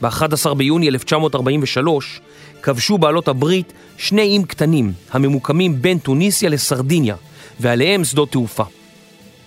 ב-11 0.00 0.54
ביוני 0.54 0.88
1943 0.88 2.20
כבשו 2.62 2.98
בעלות 2.98 3.28
הברית 3.28 3.72
שני 3.96 4.22
איים 4.22 4.44
קטנים 4.44 4.92
הממוקמים 5.12 5.82
בין 5.82 5.98
טוניסיה 5.98 6.50
לסרדיניה, 6.50 7.16
ועליהם 7.60 8.04
שדות 8.04 8.30
תעופה. 8.30 8.64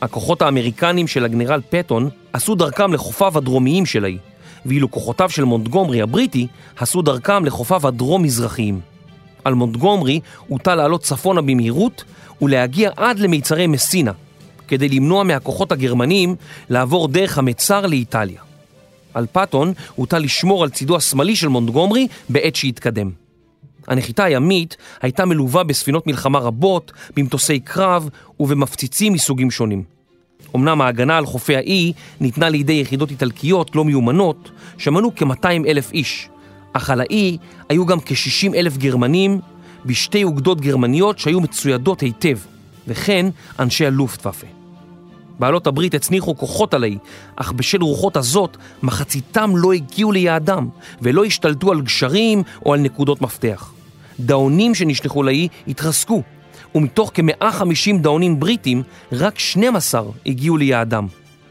הכוחות 0.02 0.42
האמריקנים 0.42 1.08
של 1.08 1.26
הגנרל 1.26 1.62
פטון 1.70 2.10
עשו 2.34 2.56
דרכם 2.56 2.94
לחופיו 2.94 3.38
הדרומיים 3.38 3.86
של 3.86 4.06
האי, 4.06 4.18
ואילו 4.66 4.92
כוחותיו 4.92 5.30
של 5.30 5.44
מונטגומרי 5.44 6.02
הבריטי 6.02 6.48
עשו 6.78 7.02
דרכם 7.02 7.46
לחופיו 7.46 7.88
הדרום-מזרחיים. 7.88 8.80
על 9.44 9.54
מונטגומרי 9.54 10.20
הוטל 10.48 10.76
לעלות 10.76 11.04
צפונה 11.04 11.42
במהירות 11.42 12.04
ולהגיע 12.42 12.92
עד 12.96 13.20
למיצרי 13.20 13.68
מסינה, 13.68 14.12
כדי 14.68 14.90
למנוע 14.90 15.24
מהכוחות 15.24 15.72
הגרמנים 15.72 16.36
לעבור 16.70 17.08
דרך 17.08 17.38
המצר 17.38 17.86
לאיטליה. 17.86 18.42
על 19.14 19.26
פטון 19.32 19.74
הוטל 19.96 20.20
לשמור 20.20 20.64
על 20.64 20.70
צידו 20.70 20.96
השמאלי 20.96 21.36
של 21.36 21.48
מונטגומרי 21.48 22.08
בעת 22.30 22.56
שהתקדם. 22.56 23.12
הנחיתה 23.88 24.24
הימית 24.24 24.78
הייתה 25.02 25.26
מלווה 25.26 25.64
בספינות 25.64 26.08
מלחמה 26.08 26.40
רבות, 26.40 26.92
במטוסי 27.16 27.60
קרב 27.60 28.10
ובמפציצים 28.40 29.14
מסוגים 29.14 29.52
שונים. 29.52 29.97
אמנם 30.56 30.82
ההגנה 30.82 31.18
על 31.18 31.26
חופי 31.26 31.56
האי 31.56 31.94
ניתנה 32.20 32.50
לידי 32.50 32.74
יחידות 32.74 33.12
איטלקיות 33.12 33.76
לא 33.76 33.86
מיומנות, 33.86 34.52
שמנו 34.78 35.12
כ-200 35.16 35.68
אלף 35.68 35.92
איש, 35.92 36.30
אך 36.74 36.90
על 36.90 37.02
האי 37.02 37.38
היו 37.70 37.86
גם 37.86 38.00
כ-60 38.00 38.56
אלף 38.56 38.78
גרמנים 38.78 39.40
בשתי 39.86 40.24
אוגדות 40.24 40.62
גרמניות 40.62 41.20
שהיו 41.20 41.42
מצוידות 41.42 42.02
היטב, 42.02 42.38
וכן 42.88 43.26
אנשי 43.60 43.86
הלופטוואפה. 43.86 44.48
בעלות 45.40 45.68
הברית 45.68 45.94
הצניחו 45.94 46.38
כוחות 46.38 46.74
על 46.74 46.84
האי, 46.84 46.98
אך 47.36 47.52
בשל 47.52 47.82
רוחות 47.82 48.18
הזאת 48.18 48.58
מחציתם 48.84 49.52
לא 49.56 49.74
הגיעו 49.74 50.12
ליעדם 50.12 50.70
ולא 51.02 51.26
השתלטו 51.26 51.72
על 51.72 51.82
גשרים 51.82 52.44
או 52.66 52.74
על 52.74 52.80
נקודות 52.80 53.22
מפתח. 53.22 53.72
דאונים 54.20 54.76
שנשלחו 54.76 55.24
לאי 55.24 55.48
התרסקו, 55.68 56.24
ומתוך 56.76 57.12
כ-150 57.14 57.98
דאונים 58.02 58.40
בריטים, 58.40 58.84
רק 59.12 59.40
12 59.40 60.02
הגיעו 60.26 60.58
ליעדם. 60.58 61.08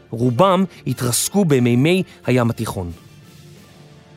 רובם 0.09 0.63
התרסקו 0.87 1.45
במימי 1.45 2.03
הים 2.25 2.49
התיכון. 2.49 2.91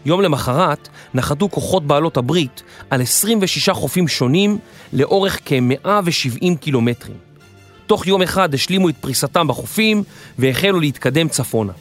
יום 0.05 0.21
למחרת 0.21 0.89
נחתו 1.15 1.49
כוחות 1.49 1.87
בעלות 1.87 2.17
הברית 2.17 2.63
על 2.91 3.03
26 3.03 3.69
חופים 3.69 4.09
שונים 4.09 4.59
לאורך 4.93 5.41
כ-170 5.45 6.57
קילומטרים. 6.61 7.17
תוך 7.87 8.07
יום 8.07 8.23
אחד 8.23 8.55
השלימו 8.55 8.89
את 8.89 8.97
פריסתם 9.01 9.49
בחופים 9.49 10.03
והחלו 10.39 10.81
להתקדם 10.81 11.29
צפונה. 11.29 11.73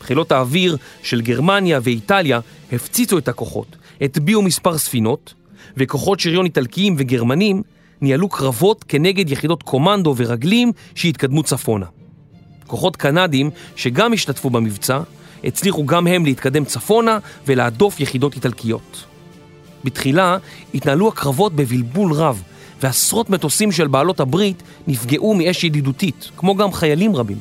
חילות 0.00 0.32
האוויר 0.32 0.76
של 1.02 1.20
גרמניה 1.20 1.80
ואיטליה 1.82 2.40
הפציצו 2.72 3.18
את 3.18 3.28
הכוחות, 3.28 3.76
הטביעו 4.00 4.42
מספר 4.42 4.78
ספינות, 4.78 5.34
וכוחות 5.76 6.20
שריון 6.20 6.44
איטלקיים 6.44 6.94
וגרמנים 6.98 7.62
ניהלו 8.00 8.28
קרבות 8.28 8.84
כנגד 8.88 9.30
יחידות 9.30 9.62
קומנדו 9.62 10.14
ורגלים 10.16 10.72
שהתקדמו 10.94 11.42
צפונה. 11.42 11.86
כוחות 12.66 12.96
קנדים 12.96 13.50
שגם 13.76 14.12
השתתפו 14.12 14.50
במבצע 14.50 15.00
הצליחו 15.44 15.86
גם 15.86 16.06
הם 16.06 16.24
להתקדם 16.24 16.64
צפונה 16.64 17.18
ולהדוף 17.46 18.00
יחידות 18.00 18.34
איטלקיות. 18.34 19.04
בתחילה 19.84 20.36
התנהלו 20.74 21.08
הקרבות 21.08 21.52
בבלבול 21.52 22.12
רב, 22.12 22.42
ועשרות 22.82 23.30
מטוסים 23.30 23.72
של 23.72 23.86
בעלות 23.86 24.20
הברית 24.20 24.62
נפגעו 24.86 25.34
מאש 25.34 25.64
ידידותית, 25.64 26.30
כמו 26.36 26.56
גם 26.56 26.72
חיילים 26.72 27.16
רבים. 27.16 27.38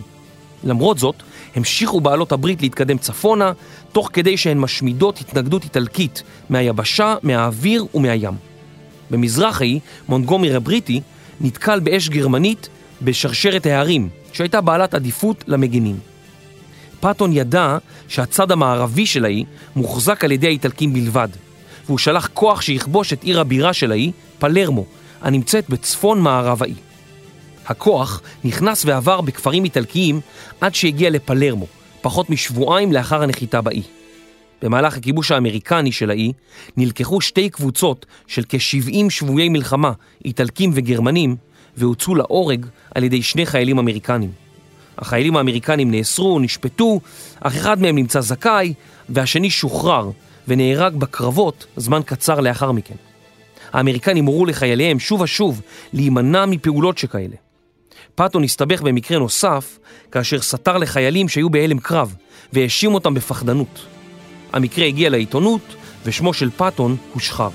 למרות 0.64 0.98
זאת, 0.98 1.16
המשיכו 1.56 2.02
בעלות 2.02 2.32
הברית 2.32 2.62
להתקדם 2.62 2.98
צפונה, 2.98 3.52
תוך 3.92 4.10
כדי 4.14 4.38
שהן 4.38 4.58
משמידות 4.58 5.20
התנגדות 5.22 5.64
איטלקית 5.64 6.24
מהיבשה, 6.50 7.16
מהאוויר 7.24 7.86
ומהים. 7.94 8.47
במזרח 9.12 9.62
האי, 9.62 9.80
מונטגומר 10.10 10.56
הבריטי 10.56 11.02
נתקל 11.42 11.80
באש 11.80 12.10
גרמנית 12.10 12.70
בשרשרת 13.02 13.66
ההרים, 13.66 14.10
שהייתה 14.34 14.62
בעלת 14.62 14.94
עדיפות 14.94 15.44
למגינים. 15.48 16.00
פטון 17.00 17.32
ידע 17.34 17.78
שהצד 18.08 18.52
המערבי 18.52 19.06
של 19.06 19.26
האי 19.26 19.46
מוחזק 19.76 20.24
על 20.24 20.32
ידי 20.32 20.48
האיטלקים 20.48 20.94
בלבד, 20.94 21.30
והוא 21.86 21.98
שלח 21.98 22.30
כוח 22.34 22.62
שיכבוש 22.62 23.14
את 23.14 23.24
עיר 23.24 23.40
הבירה 23.40 23.74
של 23.74 23.92
האי, 23.92 24.12
פלרמו, 24.40 24.86
הנמצאת 25.22 25.70
בצפון 25.70 26.22
מערב 26.22 26.64
האי. 26.64 26.74
הכוח 27.68 28.22
נכנס 28.44 28.86
ועבר 28.86 29.22
בכפרים 29.22 29.64
איטלקיים 29.64 30.22
עד 30.62 30.76
שהגיע 30.76 31.10
לפלרמו, 31.10 31.66
פחות 32.02 32.30
משבועיים 32.30 32.94
לאחר 32.94 33.24
הנחיתה 33.24 33.62
באי. 33.62 33.82
במהלך 34.62 34.98
הכיבוש 34.98 35.32
האמריקני 35.32 35.92
של 35.92 36.10
האי 36.10 36.34
נלקחו 36.78 37.22
שתי 37.22 37.50
קבוצות 37.50 38.06
של 38.28 38.44
כ-70 38.50 39.10
שבויי 39.10 39.50
מלחמה, 39.50 39.92
איטלקים 40.26 40.72
וגרמנים, 40.74 41.36
והוצאו 41.78 42.16
להורג 42.16 42.66
על 42.96 43.04
ידי 43.04 43.22
שני 43.22 43.46
חיילים 43.46 43.80
אמריקנים. 43.80 44.32
החיילים 44.98 45.38
האמריקנים 45.38 45.92
נאסרו, 45.92 46.40
נשפטו, 46.40 47.00
אך 47.40 47.56
אחד 47.56 47.82
מהם 47.82 47.96
נמצא 47.96 48.22
זכאי, 48.22 48.74
והשני 49.10 49.50
שוחרר 49.50 50.10
ונהרג 50.48 50.96
בקרבות 50.96 51.66
זמן 51.78 52.02
קצר 52.06 52.40
לאחר 52.40 52.72
מכן. 52.72 52.96
האמריקנים 53.74 54.26
הורו 54.26 54.46
לחייליהם 54.46 55.00
שוב 55.00 55.22
ושוב 55.22 55.62
להימנע 55.94 56.46
מפעולות 56.46 56.98
שכאלה. 56.98 57.36
פטון 58.16 58.44
הסתבך 58.44 58.82
במקרה 58.82 59.20
נוסף 59.20 59.80
כאשר 60.12 60.42
סתר 60.42 60.78
לחיילים 60.78 61.30
שהיו 61.30 61.50
בהלם 61.50 61.80
קרב 61.80 62.16
והאשים 62.54 62.94
אותם 62.94 63.14
בפחדנות. 63.14 63.97
המקרה 64.54 64.86
הגיע 64.86 65.10
לעיתונות 65.10 65.62
ושמו 66.06 66.34
של 66.34 66.50
פטון 66.50 66.96
הושחר. 67.14 67.50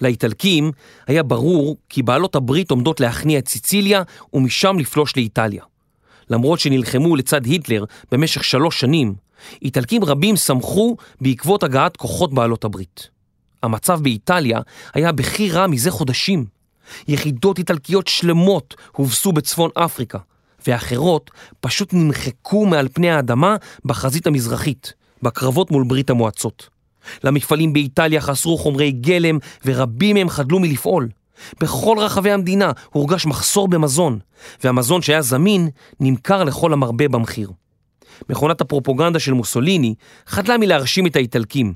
לאיטלקים 0.00 0.72
היה 1.06 1.22
ברור 1.22 1.76
כי 1.88 2.02
בעלות 2.02 2.34
הברית 2.34 2.70
עומדות 2.70 3.00
להכניע 3.00 3.38
את 3.38 3.48
סיציליה 3.48 4.02
ומשם 4.32 4.76
לפלוש 4.78 5.16
לאיטליה. 5.16 5.64
למרות 6.30 6.60
שנלחמו 6.60 7.16
לצד 7.16 7.44
היטלר 7.44 7.84
במשך 8.12 8.44
שלוש 8.44 8.80
שנים, 8.80 9.14
איטלקים 9.62 10.04
רבים 10.04 10.36
שמחו 10.36 10.96
בעקבות 11.20 11.62
הגעת 11.62 11.96
כוחות 11.96 12.34
בעלות 12.34 12.64
הברית. 12.64 13.08
המצב 13.62 14.00
באיטליה 14.02 14.60
היה 14.94 15.12
בכי 15.12 15.50
רע 15.50 15.66
מזה 15.66 15.90
חודשים. 15.90 16.61
יחידות 17.08 17.58
איטלקיות 17.58 18.06
שלמות 18.06 18.74
הובסו 18.92 19.32
בצפון 19.32 19.70
אפריקה, 19.74 20.18
ואחרות 20.66 21.30
פשוט 21.60 21.92
נמחקו 21.92 22.66
מעל 22.66 22.88
פני 22.92 23.10
האדמה 23.10 23.56
בחזית 23.84 24.26
המזרחית, 24.26 24.92
בקרבות 25.22 25.70
מול 25.70 25.84
ברית 25.84 26.10
המועצות. 26.10 26.68
למפעלים 27.24 27.72
באיטליה 27.72 28.20
חסרו 28.20 28.58
חומרי 28.58 28.92
גלם 28.92 29.38
ורבים 29.64 30.16
מהם 30.16 30.28
חדלו 30.28 30.60
מלפעול. 30.60 31.08
בכל 31.60 31.96
רחבי 32.00 32.30
המדינה 32.30 32.72
הורגש 32.90 33.26
מחסור 33.26 33.68
במזון, 33.68 34.18
והמזון 34.64 35.02
שהיה 35.02 35.22
זמין 35.22 35.68
נמכר 36.00 36.44
לכל 36.44 36.72
המרבה 36.72 37.08
במחיר. 37.08 37.50
מכונת 38.30 38.60
הפרופוגנדה 38.60 39.18
של 39.18 39.32
מוסוליני 39.32 39.94
חדלה 40.26 40.58
מלהרשים 40.58 41.06
את 41.06 41.16
האיטלקים, 41.16 41.74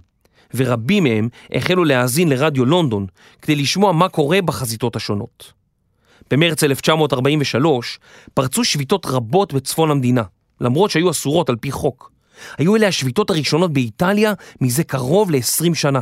ורבים 0.55 1.05
מהם 1.05 1.29
החלו 1.53 1.85
להאזין 1.85 2.29
לרדיו 2.29 2.65
לונדון 2.65 3.07
כדי 3.43 3.57
לשמוע 3.57 3.93
מה 3.93 4.09
קורה 4.09 4.43
בחזיתות 4.43 4.97
השונות. 4.97 5.53
במרץ 6.31 6.65
1943 6.65 7.99
פרצו 8.35 8.65
שביתות 8.65 9.07
רבות 9.07 9.53
בצפון 9.53 9.91
המדינה, 9.91 10.23
למרות 10.61 10.91
שהיו 10.91 11.11
אסורות 11.11 11.49
על 11.49 11.57
פי 11.57 11.71
חוק. 11.71 12.13
היו 12.59 12.77
אלה 12.77 12.89
השביתות 12.89 13.31
הראשונות 13.31 13.73
באיטליה 13.73 14.33
מזה 14.61 14.85
קרוב 14.85 15.31
ל-20 15.31 15.75
שנה. 15.75 16.01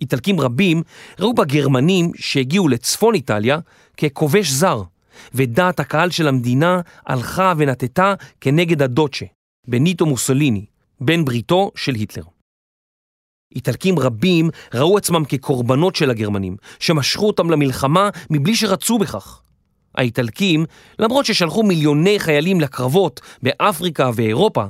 איטלקים 0.00 0.40
רבים 0.40 0.82
ראו 1.20 1.34
בגרמנים 1.34 2.12
שהגיעו 2.16 2.68
לצפון 2.68 3.14
איטליה 3.14 3.58
ככובש 3.96 4.50
זר, 4.50 4.82
ודעת 5.34 5.80
הקהל 5.80 6.10
של 6.10 6.28
המדינה 6.28 6.80
הלכה 7.06 7.52
ונטטה 7.56 8.14
כנגד 8.40 8.82
הדוצ'ה, 8.82 9.26
בניטו 9.68 10.06
מוסוליני, 10.06 10.64
בן 11.00 11.24
בריתו 11.24 11.70
של 11.74 11.94
היטלר. 11.94 12.31
איטלקים 13.56 13.98
רבים 13.98 14.50
ראו 14.74 14.96
עצמם 14.96 15.24
כקורבנות 15.24 15.96
של 15.96 16.10
הגרמנים, 16.10 16.56
שמשכו 16.80 17.26
אותם 17.26 17.50
למלחמה 17.50 18.08
מבלי 18.30 18.56
שרצו 18.56 18.98
בכך. 18.98 19.40
האיטלקים, 19.94 20.64
למרות 20.98 21.26
ששלחו 21.26 21.62
מיליוני 21.62 22.18
חיילים 22.18 22.60
לקרבות 22.60 23.20
באפריקה 23.42 24.10
ואירופה, 24.14 24.64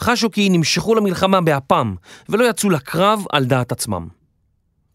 חשו 0.00 0.30
כי 0.30 0.48
נמשכו 0.48 0.94
למלחמה 0.94 1.40
באפם 1.40 1.94
ולא 2.28 2.50
יצאו 2.50 2.70
לקרב 2.70 3.24
על 3.32 3.44
דעת 3.44 3.72
עצמם. 3.72 4.08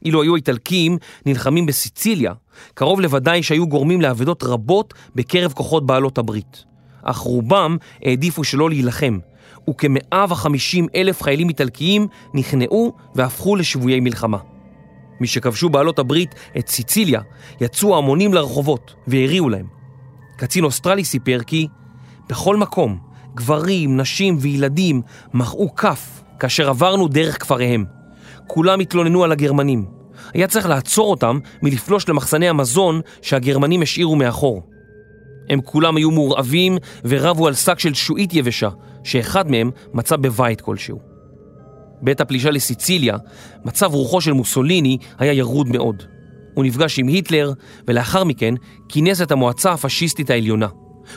אילו 0.06 0.21
היו 0.21 0.34
האיטלקים 0.34 0.97
נלחמים 1.25 1.65
בסיציליה, 1.65 2.34
קרוב 2.73 3.01
לוודאי 3.01 3.43
שהיו 3.43 3.67
גורמים 3.67 4.01
לאבדות 4.01 4.43
רבות 4.43 4.93
בקרב 5.15 5.53
כוחות 5.53 5.86
בעלות 5.86 6.17
הברית. 6.17 6.63
אך 7.03 7.17
רובם 7.17 7.77
העדיפו 8.01 8.43
שלא 8.43 8.69
להילחם, 8.69 9.17
וכ-150 9.69 10.88
אלף 10.95 11.21
חיילים 11.21 11.49
איטלקיים 11.49 12.08
נכנעו 12.34 12.93
והפכו 13.15 13.56
לשבויי 13.56 13.99
מלחמה. 13.99 14.38
משכבשו 15.21 15.69
בעלות 15.69 15.99
הברית 15.99 16.36
את 16.58 16.67
סיציליה, 16.67 17.21
יצאו 17.62 17.97
המונים 17.97 18.34
לרחובות 18.34 18.95
והריעו 19.08 19.49
להם. 19.49 19.65
קצין 20.38 20.63
אוסטרלי 20.63 21.04
סיפר 21.04 21.39
כי 21.47 21.67
בכל 22.30 22.58
מקום, 22.58 22.97
גברים, 23.36 23.97
נשים 23.97 24.38
וילדים 24.39 25.02
מחאו 25.34 25.76
כף 25.76 26.23
כאשר 26.39 26.69
עברנו 26.69 27.08
דרך 27.08 27.41
כפריהם. 27.41 27.86
כולם 28.47 28.80
התלוננו 28.80 29.23
על 29.23 29.32
הגרמנים. 29.32 29.86
היה 30.34 30.47
צריך 30.47 30.65
לעצור 30.65 31.12
אותם 31.12 31.39
מלפלוש 31.62 32.10
למחסני 32.10 32.49
המזון 32.49 33.02
שהגרמנים 33.21 33.82
השאירו 33.82 34.15
מאחור. 34.15 34.63
הם 35.49 35.62
כולם 35.62 35.97
היו 35.97 36.12
מורעבים 36.12 36.77
ורבו 37.06 37.47
על 37.47 37.53
שק 37.53 37.79
של 37.79 37.93
שועית 37.93 38.34
יבשה, 38.34 38.69
שאחד 39.03 39.51
מהם 39.51 39.71
מצא 39.93 40.15
בבית 40.15 40.62
כלשהו. 40.62 40.99
בעת 42.01 42.21
הפלישה 42.21 42.51
לסיציליה, 42.51 43.17
מצב 43.65 43.93
רוחו 43.93 44.21
של 44.21 44.34
מוסוליני 44.34 44.97
היה 45.19 45.34
ירוד 45.34 45.69
מאוד. 45.69 46.03
הוא 46.53 46.65
נפגש 46.65 46.99
עם 46.99 47.08
היטלר, 47.08 47.53
ולאחר 47.88 48.23
מכן 48.23 48.53
כינס 48.89 49.21
את 49.21 49.32
המועצה 49.32 49.71
הפשיסטית 49.71 50.29
העליונה. 50.29 50.67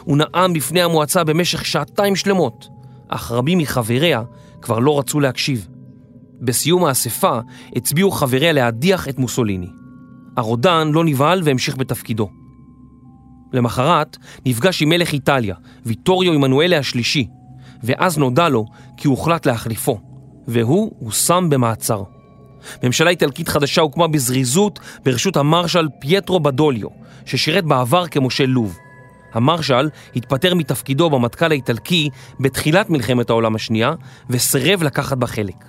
הוא 0.00 0.18
נאם 0.18 0.52
בפני 0.52 0.82
המועצה 0.82 1.24
במשך 1.24 1.64
שעתיים 1.64 2.16
שלמות, 2.16 2.68
אך 3.08 3.32
רבים 3.32 3.58
מחבריה 3.58 4.22
כבר 4.62 4.78
לא 4.78 4.98
רצו 4.98 5.20
להקשיב. 5.20 5.68
בסיום 6.40 6.84
האספה 6.84 7.38
הצביעו 7.76 8.10
חבריה 8.10 8.52
להדיח 8.52 9.08
את 9.08 9.18
מוסוליני. 9.18 9.68
הרודן 10.36 10.90
לא 10.92 11.04
נבהל 11.04 11.40
והמשיך 11.44 11.76
בתפקידו. 11.76 12.30
למחרת 13.52 14.16
נפגש 14.46 14.82
עם 14.82 14.88
מלך 14.88 15.12
איטליה, 15.12 15.54
ויטוריו 15.86 16.32
עמנואלה 16.32 16.78
השלישי, 16.78 17.28
ואז 17.82 18.18
נודע 18.18 18.48
לו 18.48 18.66
כי 18.96 19.08
הוחלט 19.08 19.46
להחליפו, 19.46 20.00
והוא 20.48 20.92
הושם 20.98 21.46
במעצר. 21.50 22.02
ממשלה 22.82 23.10
איטלקית 23.10 23.48
חדשה 23.48 23.80
הוקמה 23.80 24.08
בזריזות 24.08 24.78
ברשות 25.04 25.36
המרשל 25.36 25.88
פייטרו 26.00 26.40
בדוליו, 26.40 26.88
ששירת 27.24 27.64
בעבר 27.64 28.06
כמושל 28.06 28.44
לוב. 28.44 28.76
המרשל 29.32 29.88
התפטר 30.16 30.54
מתפקידו 30.54 31.10
במטכ"ל 31.10 31.50
האיטלקי 31.50 32.10
בתחילת 32.40 32.90
מלחמת 32.90 33.30
העולם 33.30 33.54
השנייה, 33.54 33.92
וסירב 34.30 34.82
לקחת 34.82 35.18
בה 35.18 35.26
חלק. 35.26 35.64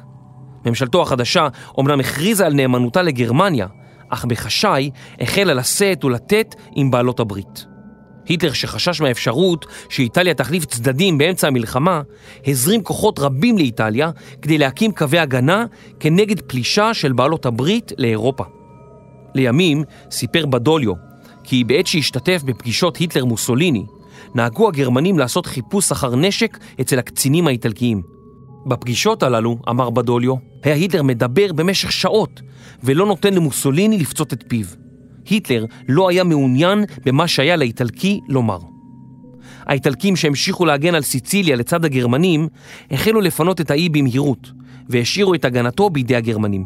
ממשלתו 0.65 1.01
החדשה 1.01 1.47
אומנם 1.77 1.99
הכריזה 1.99 2.45
על 2.45 2.53
נאמנותה 2.53 3.01
לגרמניה, 3.01 3.67
אך 4.09 4.25
בחשאי 4.25 4.89
החלה 5.19 5.53
לשאת 5.53 6.05
ולתת 6.05 6.55
עם 6.75 6.91
בעלות 6.91 7.19
הברית. 7.19 7.65
היטלר 8.25 8.53
שחשש 8.53 9.01
מהאפשרות 9.01 9.65
שאיטליה 9.89 10.33
תחליף 10.33 10.65
צדדים 10.65 11.17
באמצע 11.17 11.47
המלחמה, 11.47 12.01
הזרים 12.47 12.83
כוחות 12.83 13.19
רבים 13.19 13.57
לאיטליה 13.57 14.11
כדי 14.41 14.57
להקים 14.57 14.91
קווי 14.91 15.19
הגנה 15.19 15.65
כנגד 15.99 16.41
פלישה 16.41 16.93
של 16.93 17.11
בעלות 17.13 17.45
הברית 17.45 17.91
לאירופה. 17.97 18.43
לימים 19.35 19.83
סיפר 20.11 20.45
בדוליו 20.45 20.93
כי 21.43 21.63
בעת 21.63 21.87
שהשתתף 21.87 22.41
בפגישות 22.45 22.97
היטלר 22.97 23.25
מוסוליני, 23.25 23.85
נהגו 24.35 24.67
הגרמנים 24.67 25.19
לעשות 25.19 25.45
חיפוש 25.45 25.91
אחר 25.91 26.15
נשק 26.15 26.57
אצל 26.81 26.99
הקצינים 26.99 27.47
האיטלקיים. 27.47 28.01
בפגישות 28.65 29.23
הללו, 29.23 29.57
אמר 29.69 29.89
בדוליו, 29.89 30.35
היה 30.63 30.75
היטלר 30.75 31.03
מדבר 31.03 31.53
במשך 31.53 31.91
שעות 31.91 32.41
ולא 32.83 33.05
נותן 33.05 33.33
למוסוליני 33.33 33.97
לפצות 33.97 34.33
את 34.33 34.43
פיו. 34.47 34.65
היטלר 35.29 35.65
לא 35.87 36.09
היה 36.09 36.23
מעוניין 36.23 36.85
במה 37.05 37.27
שהיה 37.27 37.55
לאיטלקי 37.55 38.19
לומר. 38.27 38.59
האיטלקים 39.65 40.15
שהמשיכו 40.15 40.65
להגן 40.65 40.95
על 40.95 41.01
סיציליה 41.01 41.55
לצד 41.55 41.85
הגרמנים 41.85 42.47
החלו 42.91 43.21
לפנות 43.21 43.61
את 43.61 43.71
האי 43.71 43.89
במהירות 43.89 44.51
והשאירו 44.89 45.33
את 45.33 45.45
הגנתו 45.45 45.89
בידי 45.89 46.15
הגרמנים. 46.15 46.63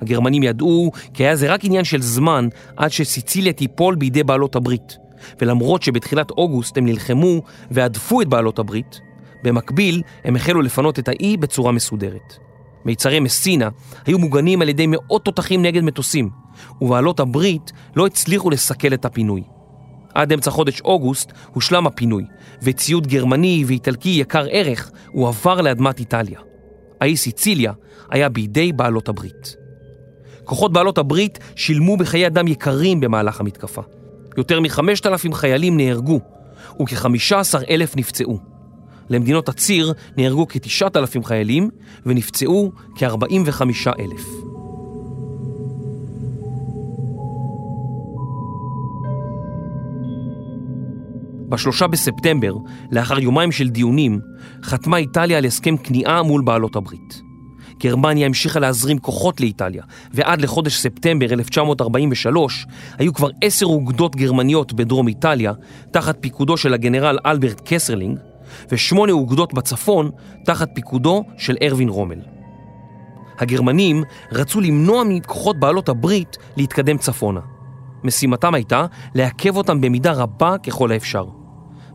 הגרמנים 0.00 0.42
ידעו 0.42 0.92
כי 1.14 1.24
היה 1.24 1.36
זה 1.36 1.52
רק 1.52 1.64
עניין 1.64 1.84
של 1.84 2.02
זמן 2.02 2.48
עד 2.76 2.90
שסיציליה 2.90 3.52
תיפול 3.52 3.94
בידי 3.94 4.22
בעלות 4.22 4.56
הברית 4.56 4.96
ולמרות 5.40 5.82
שבתחילת 5.82 6.30
אוגוסט 6.30 6.78
הם 6.78 6.84
נלחמו 6.84 7.42
והדפו 7.70 8.20
את 8.22 8.28
בעלות 8.28 8.58
הברית, 8.58 9.00
במקביל 9.44 10.02
הם 10.24 10.36
החלו 10.36 10.62
לפנות 10.62 10.98
את 10.98 11.08
האי 11.08 11.36
בצורה 11.36 11.72
מסודרת. 11.72 12.45
מיצרי 12.86 13.20
מסינה 13.20 13.68
היו 14.06 14.18
מוגנים 14.18 14.62
על 14.62 14.68
ידי 14.68 14.86
מאות 14.88 15.24
תותחים 15.24 15.62
נגד 15.62 15.82
מטוסים, 15.82 16.30
ובעלות 16.80 17.20
הברית 17.20 17.72
לא 17.96 18.06
הצליחו 18.06 18.50
לסכל 18.50 18.94
את 18.94 19.04
הפינוי. 19.04 19.42
עד 20.14 20.32
אמצע 20.32 20.50
חודש 20.50 20.80
אוגוסט 20.80 21.32
הושלם 21.52 21.86
הפינוי, 21.86 22.24
וציוד 22.62 23.06
גרמני 23.06 23.64
ואיטלקי 23.66 24.08
יקר 24.08 24.46
ערך 24.50 24.90
הועבר 25.12 25.60
לאדמת 25.60 25.98
איטליה. 25.98 26.40
האי 27.00 27.16
סיציליה 27.16 27.72
היה 28.10 28.28
בידי 28.28 28.72
בעלות 28.72 29.08
הברית. 29.08 29.56
כוחות 30.44 30.72
בעלות 30.72 30.98
הברית 30.98 31.38
שילמו 31.56 31.96
בחיי 31.96 32.26
אדם 32.26 32.48
יקרים 32.48 33.00
במהלך 33.00 33.40
המתקפה. 33.40 33.82
יותר 34.36 34.60
מ-5,000 34.60 35.34
חיילים 35.34 35.76
נהרגו, 35.76 36.20
וכ-15 36.82 37.70
אלף 37.70 37.96
נפצעו. 37.96 38.55
למדינות 39.10 39.48
הציר 39.48 39.92
נהרגו 40.16 40.46
כ-9,000 40.48 41.24
חיילים 41.24 41.70
ונפצעו 42.06 42.72
כ-45 42.96 43.62
אלף. 43.98 44.46
בשלושה 51.48 51.86
בספטמבר, 51.86 52.54
לאחר 52.92 53.18
יומיים 53.18 53.52
של 53.52 53.68
דיונים, 53.68 54.20
חתמה 54.62 54.96
איטליה 54.96 55.38
על 55.38 55.44
הסכם 55.44 55.76
כניעה 55.76 56.22
מול 56.22 56.42
בעלות 56.44 56.76
הברית. 56.76 57.22
גרמניה 57.80 58.26
המשיכה 58.26 58.60
להזרים 58.60 58.98
כוחות 58.98 59.40
לאיטליה, 59.40 59.82
ועד 60.14 60.40
לחודש 60.40 60.76
ספטמבר 60.76 61.26
1943 61.32 62.66
היו 62.98 63.14
כבר 63.14 63.28
עשר 63.42 63.66
אוגדות 63.66 64.16
גרמניות 64.16 64.72
בדרום 64.72 65.08
איטליה, 65.08 65.52
תחת 65.90 66.16
פיקודו 66.20 66.56
של 66.56 66.74
הגנרל 66.74 67.18
אלברט 67.26 67.60
קסרלינג, 67.64 68.18
ושמונה 68.70 69.12
אוגדות 69.12 69.54
בצפון 69.54 70.10
תחת 70.44 70.68
פיקודו 70.74 71.24
של 71.38 71.56
ארווין 71.62 71.88
רומל. 71.88 72.20
הגרמנים 73.38 74.04
רצו 74.32 74.60
למנוע 74.60 75.04
מכוחות 75.04 75.58
בעלות 75.58 75.88
הברית 75.88 76.36
להתקדם 76.56 76.98
צפונה. 76.98 77.40
משימתם 78.04 78.54
הייתה 78.54 78.86
לעכב 79.14 79.56
אותם 79.56 79.80
במידה 79.80 80.12
רבה 80.12 80.58
ככל 80.58 80.92
האפשר. 80.92 81.24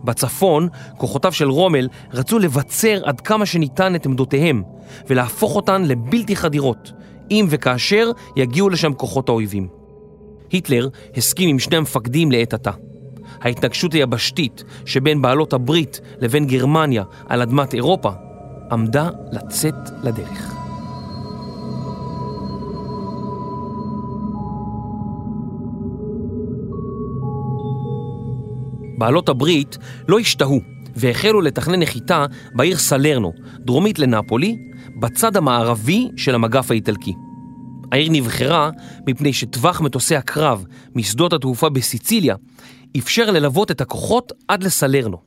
בצפון, 0.04 0.68
כוחותיו 0.98 1.32
של 1.32 1.50
רומל 1.50 1.88
רצו 2.14 2.40
לבצר 2.40 3.02
עד 3.04 3.22
כמה 3.22 3.46
שניתן 3.46 3.96
את 3.96 4.06
עמדותיהם 4.06 4.64
ולהפוך 5.10 5.56
אותן 5.56 5.82
לבלתי 5.82 6.36
חדירות, 6.36 6.92
אם 7.32 7.46
וכאשר 7.50 8.12
יגיעו 8.36 8.70
לשם 8.70 8.94
כוחות 8.94 9.30
האויבים. 9.30 9.68
היטלר 10.52 10.90
הסכים 11.18 11.50
עם 11.50 11.60
שני 11.60 11.78
המפקדים 11.78 12.32
לעת 12.32 12.54
עתה. 12.54 12.72
ההתנגשות 13.42 13.94
היבשתית 13.94 14.64
שבין 14.86 15.22
בעלות 15.22 15.54
הברית 15.54 16.02
לבין 16.20 16.46
גרמניה 16.46 17.04
על 17.28 17.42
אדמת 17.42 17.74
אירופה, 17.74 18.12
עמדה 18.72 19.10
לצאת 19.32 19.76
לדרך. 20.04 20.54
בעלות 28.98 29.30
הברית 29.30 29.78
לא 30.08 30.20
השתהו 30.20 30.62
והחלו 30.96 31.42
לתכנן 31.42 31.82
נחיתה 31.82 32.26
בעיר 32.56 32.78
סלרנו, 32.78 33.34
דרומית 33.60 34.00
לנפולי, 34.00 34.58
בצד 35.00 35.38
המערבי 35.38 36.10
של 36.18 36.36
המגף 36.36 36.72
האיטלקי. 36.72 37.14
העיר 37.92 38.08
נבחרה 38.12 38.70
מפני 39.08 39.34
שטווח 39.34 39.82
מטוסי 39.82 40.16
הקרב 40.16 40.66
משדות 40.96 41.34
התעופה 41.34 41.70
בסיציליה 41.70 42.36
אפשר 42.98 43.32
ללוות 43.32 43.72
את 43.72 43.82
הכוחות 43.82 44.32
עד 44.48 44.64
לסלרנו. 44.64 45.18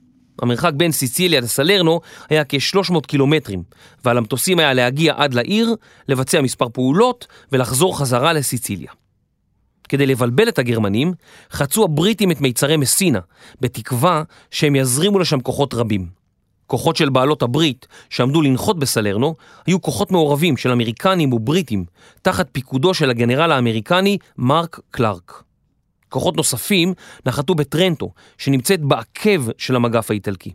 המרחק 0.43 0.73
בין 0.77 0.93
סיציליה 0.93 1.41
לסלרנו 1.41 2.01
היה 2.31 2.45
כ-300 2.45 3.01
קילומטרים, 3.07 3.63
ועל 4.05 4.19
המטוסים 4.19 4.59
היה 4.59 4.73
להגיע 4.73 5.15
עד 5.17 5.35
לעיר, 5.35 5.75
לבצע 6.09 6.41
מספר 6.41 6.69
פעולות 6.69 7.27
ולחזור 7.53 7.99
חזרה 7.99 8.33
לסיציליה. 8.33 8.91
כדי 9.89 10.07
לבלבל 10.07 10.49
את 10.49 10.59
הגרמנים, 10.59 11.13
חצו 11.53 11.85
הבריטים 11.85 12.31
את 12.31 12.41
מיצרי 12.41 12.77
מסינה, 12.77 13.21
בתקווה 13.61 14.23
שהם 14.51 14.77
יזרימו 14.77 15.19
לשם 15.19 15.41
כוחות 15.41 15.75
רבים. 15.75 16.25
כוחות 16.67 16.97
של 16.97 17.09
בעלות 17.09 17.43
הברית 17.43 17.87
שעמדו 18.11 18.43
לנחות 18.43 18.79
בסלרנו 18.79 19.35
היו 19.67 19.83
כוחות 19.83 20.13
מעורבים 20.13 20.57
של 20.57 20.71
אמריקנים 20.71 21.33
ובריטים 21.33 21.85
תחת 22.23 22.49
פיקודו 22.53 22.95
של 22.95 23.11
הגנרל 23.11 23.53
האמריקני 23.53 24.19
מרק 24.39 24.81
קלארק. 24.91 25.44
כוחות 26.15 26.37
נוספים 26.37 26.95
נחתו 27.27 27.55
בטרנטו 27.55 28.11
שנמצאת 28.39 28.81
בעקב 28.81 29.47
של 29.59 29.77
המגף 29.77 30.11
האיטלקי. 30.11 30.53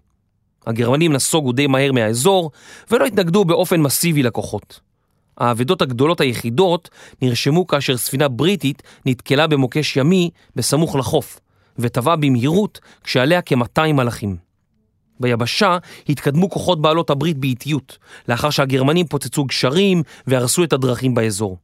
הגרמנים 0.67 1.13
נסוגו 1.13 1.51
די 1.51 1.67
מהר 1.67 1.91
מהאזור 1.91 2.51
ולא 2.91 3.05
התנגדו 3.05 3.45
באופן 3.45 3.81
מסיבי 3.81 4.23
לכוחות. 4.23 4.79
האבדות 5.37 5.81
הגדולות 5.81 6.21
היחידות 6.21 6.89
נרשמו 7.21 7.67
כאשר 7.67 7.97
ספינה 7.97 8.27
בריטית 8.27 8.83
נתקלה 9.05 9.47
במוקש 9.47 9.97
ימי 9.97 10.29
בסמוך 10.55 10.95
לחוף 10.95 11.39
וטבעה 11.79 12.15
במהירות 12.15 12.79
כשעליה 13.03 13.41
כ-200 13.41 13.91
מלאכים. 13.93 14.37
ביבשה 15.19 15.77
התקדמו 16.09 16.49
כוחות 16.49 16.81
בעלות 16.81 17.09
הברית 17.09 17.37
באיטיות, 17.37 17.97
לאחר 18.27 18.49
שהגרמנים 18.49 19.07
פוצצו 19.07 19.43
גשרים 19.43 20.03
והרסו 20.27 20.63
את 20.63 20.73
הדרכים 20.73 21.13
באזור. 21.13 21.57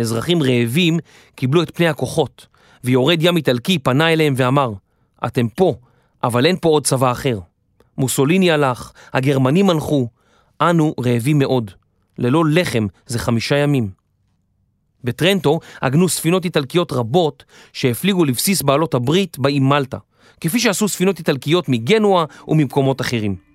אזרחים 0.00 0.42
רעבים 0.42 0.98
קיבלו 1.34 1.62
את 1.62 1.76
פני 1.76 1.88
הכוחות, 1.88 2.46
ויורד 2.84 3.18
ים 3.20 3.36
איטלקי 3.36 3.78
פנה 3.78 4.12
אליהם 4.12 4.34
ואמר, 4.36 4.72
אתם 5.26 5.48
פה, 5.48 5.74
אבל 6.24 6.46
אין 6.46 6.56
פה 6.60 6.68
עוד 6.68 6.86
צבא 6.86 7.12
אחר. 7.12 7.38
מוסוליני 7.98 8.50
הלך, 8.50 8.92
הגרמנים 9.12 9.70
הלכו, 9.70 10.08
אנו 10.60 10.94
רעבים 11.00 11.38
מאוד. 11.38 11.70
ללא 12.18 12.44
לחם 12.50 12.86
זה 13.06 13.18
חמישה 13.18 13.56
ימים. 13.56 13.90
בטרנטו 15.04 15.60
עגנו 15.80 16.08
ספינות 16.08 16.44
איטלקיות 16.44 16.92
רבות 16.92 17.44
שהפליגו 17.72 18.24
לבסיס 18.24 18.62
בעלות 18.62 18.94
הברית 18.94 19.38
באי 19.38 19.58
מלטה, 19.58 19.98
כפי 20.40 20.60
שעשו 20.60 20.88
ספינות 20.88 21.18
איטלקיות 21.18 21.68
מגנואה 21.68 22.24
וממקומות 22.48 23.00
אחרים. 23.00 23.45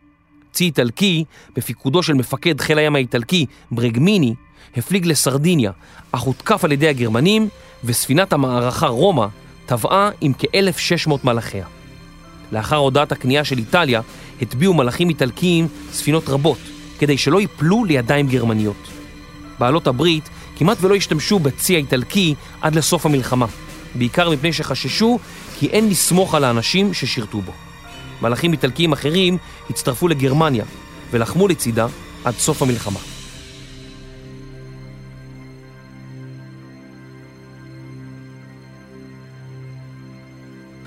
צי 0.52 0.64
איטלקי, 0.64 1.24
בפיקודו 1.56 2.04
של 2.04 2.14
מפקד 2.14 2.62
חיל 2.62 2.78
הים 2.78 2.96
האיטלקי 2.96 3.46
ברגמיני, 3.72 4.34
הפליג 4.78 5.06
לסרדיניה, 5.06 5.72
אך 6.12 6.22
הותקף 6.22 6.64
על 6.64 6.72
ידי 6.72 6.88
הגרמנים, 6.88 7.50
וספינת 7.84 8.34
המערכה 8.34 8.88
רומא 8.88 9.26
טבעה 9.66 10.10
עם 10.22 10.34
כ-1,600 10.38 11.12
מלאכיה. 11.24 11.66
לאחר 12.52 12.76
הודעת 12.76 13.12
הכניעה 13.12 13.44
של 13.44 13.58
איטליה, 13.58 14.02
הטביעו 14.42 14.74
מלאכים 14.74 15.10
איטלקיים 15.10 15.68
ספינות 15.92 16.30
רבות, 16.30 16.58
כדי 17.00 17.18
שלא 17.18 17.42
ייפלו 17.42 17.86
לידיים 17.86 18.28
גרמניות. 18.28 18.88
בעלות 19.60 19.88
הברית 19.88 20.30
כמעט 20.58 20.78
ולא 20.82 20.96
השתמשו 20.96 21.40
בצי 21.40 21.76
האיטלקי 21.76 22.36
עד 22.62 22.76
לסוף 22.76 23.06
המלחמה, 23.06 23.46
בעיקר 23.96 24.30
מפני 24.30 24.54
שחששו 24.54 25.20
כי 25.60 25.68
אין 25.68 25.90
לסמוך 25.90 26.36
על 26.36 26.44
האנשים 26.44 26.94
ששירתו 26.94 27.42
בו. 27.42 27.52
מלאכים 28.22 28.52
איטלקיים 28.52 28.92
אחרים 28.92 29.38
הצטרפו 29.70 30.08
לגרמניה 30.08 30.66
ולחמו 31.12 31.48
לצידה 31.48 31.88
עד 32.24 32.34
סוף 32.34 32.62
המלחמה. 32.62 33.00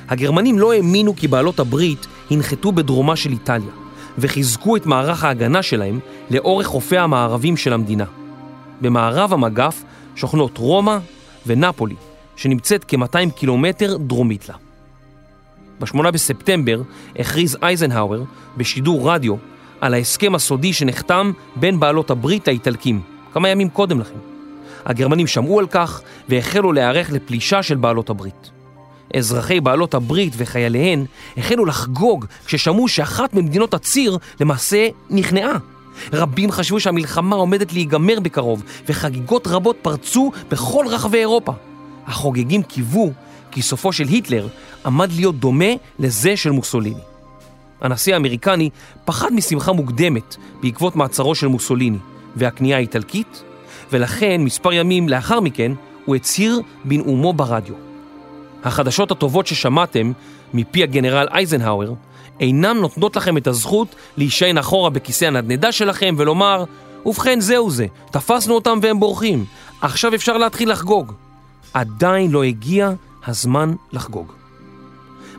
הגרמנים 0.08 0.58
לא 0.58 0.72
האמינו 0.72 1.16
כי 1.16 1.28
בעלות 1.28 1.60
הברית 1.60 2.06
הנחתו 2.30 2.72
בדרומה 2.72 3.16
של 3.16 3.30
איטליה 3.30 3.70
וחיזקו 4.18 4.76
את 4.76 4.86
מערך 4.86 5.24
ההגנה 5.24 5.62
שלהם 5.62 6.00
לאורך 6.30 6.66
חופי 6.66 6.98
המערבים 6.98 7.56
של 7.56 7.72
המדינה. 7.72 8.04
במערב 8.80 9.32
המגף 9.32 9.82
שוכנות 10.16 10.58
רומא 10.58 10.98
ונפולי, 11.46 11.94
שנמצאת 12.36 12.84
כ-200 12.88 13.30
קילומטר 13.36 13.96
דרומית 13.96 14.48
לה. 14.48 14.63
ב-8 15.80 16.10
בספטמבר 16.10 16.80
הכריז 17.18 17.58
אייזנהאואר 17.62 18.22
בשידור 18.56 19.10
רדיו 19.12 19.34
על 19.80 19.94
ההסכם 19.94 20.34
הסודי 20.34 20.72
שנחתם 20.72 21.32
בין 21.56 21.80
בעלות 21.80 22.10
הברית 22.10 22.48
האיטלקים, 22.48 23.00
כמה 23.32 23.48
ימים 23.48 23.68
קודם 23.68 24.00
לכן. 24.00 24.18
הגרמנים 24.84 25.26
שמעו 25.26 25.58
על 25.58 25.66
כך 25.66 26.00
והחלו 26.28 26.72
להיערך 26.72 27.12
לפלישה 27.12 27.62
של 27.62 27.76
בעלות 27.76 28.10
הברית. 28.10 28.50
אזרחי 29.16 29.60
בעלות 29.60 29.94
הברית 29.94 30.32
וחייליהן 30.36 31.04
החלו 31.36 31.64
לחגוג 31.64 32.26
כששמעו 32.46 32.88
שאחת 32.88 33.34
ממדינות 33.34 33.74
הציר 33.74 34.18
למעשה 34.40 34.88
נכנעה. 35.10 35.58
רבים 36.12 36.50
חשבו 36.50 36.80
שהמלחמה 36.80 37.36
עומדת 37.36 37.72
להיגמר 37.72 38.20
בקרוב, 38.20 38.62
וחגיגות 38.88 39.46
רבות 39.46 39.76
פרצו 39.82 40.32
בכל 40.48 40.86
רחבי 40.88 41.18
אירופה. 41.18 41.52
החוגגים 42.06 42.62
קיוו 42.62 43.12
כי 43.54 43.62
סופו 43.62 43.92
של 43.92 44.08
היטלר 44.08 44.48
עמד 44.86 45.12
להיות 45.12 45.38
דומה 45.38 45.72
לזה 45.98 46.36
של 46.36 46.50
מוסוליני. 46.50 47.00
הנשיא 47.80 48.14
האמריקני 48.14 48.70
פחד 49.04 49.32
משמחה 49.32 49.72
מוקדמת 49.72 50.36
בעקבות 50.62 50.96
מעצרו 50.96 51.34
של 51.34 51.46
מוסוליני 51.46 51.98
והכניעה 52.36 52.78
האיטלקית, 52.78 53.42
ולכן 53.92 54.40
מספר 54.44 54.72
ימים 54.72 55.08
לאחר 55.08 55.40
מכן 55.40 55.72
הוא 56.04 56.16
הצהיר 56.16 56.60
בנאומו 56.84 57.32
ברדיו. 57.32 57.74
החדשות 58.64 59.10
הטובות 59.10 59.46
ששמעתם 59.46 60.12
מפי 60.54 60.82
הגנרל 60.82 61.26
אייזנהאואר 61.30 61.92
אינם 62.40 62.76
נותנות 62.80 63.16
לכם 63.16 63.36
את 63.36 63.46
הזכות 63.46 63.94
להישען 64.16 64.58
אחורה 64.58 64.90
בכיסא 64.90 65.24
הנדנדה 65.24 65.72
שלכם 65.72 66.14
ולומר, 66.18 66.64
ובכן 67.06 67.40
זהו 67.40 67.70
זה, 67.70 67.86
תפסנו 68.10 68.54
אותם 68.54 68.78
והם 68.82 69.00
בורחים, 69.00 69.44
עכשיו 69.80 70.14
אפשר 70.14 70.36
להתחיל 70.36 70.70
לחגוג. 70.70 71.12
עדיין 71.74 72.30
לא 72.30 72.42
הגיע 72.42 72.92
הזמן 73.26 73.74
לחגוג. 73.92 74.32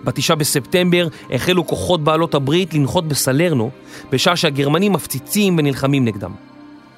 בתשעה 0.03 0.36
בספטמבר 0.36 1.07
החלו 1.31 1.67
כוחות 1.67 2.03
בעלות 2.03 2.36
הברית 2.36 2.73
לנחות 2.73 3.07
בסלרנו, 3.07 3.69
בשעה 4.11 4.36
שהגרמנים 4.36 4.93
מפציצים 4.93 5.57
ונלחמים 5.57 6.05
נגדם. 6.05 6.31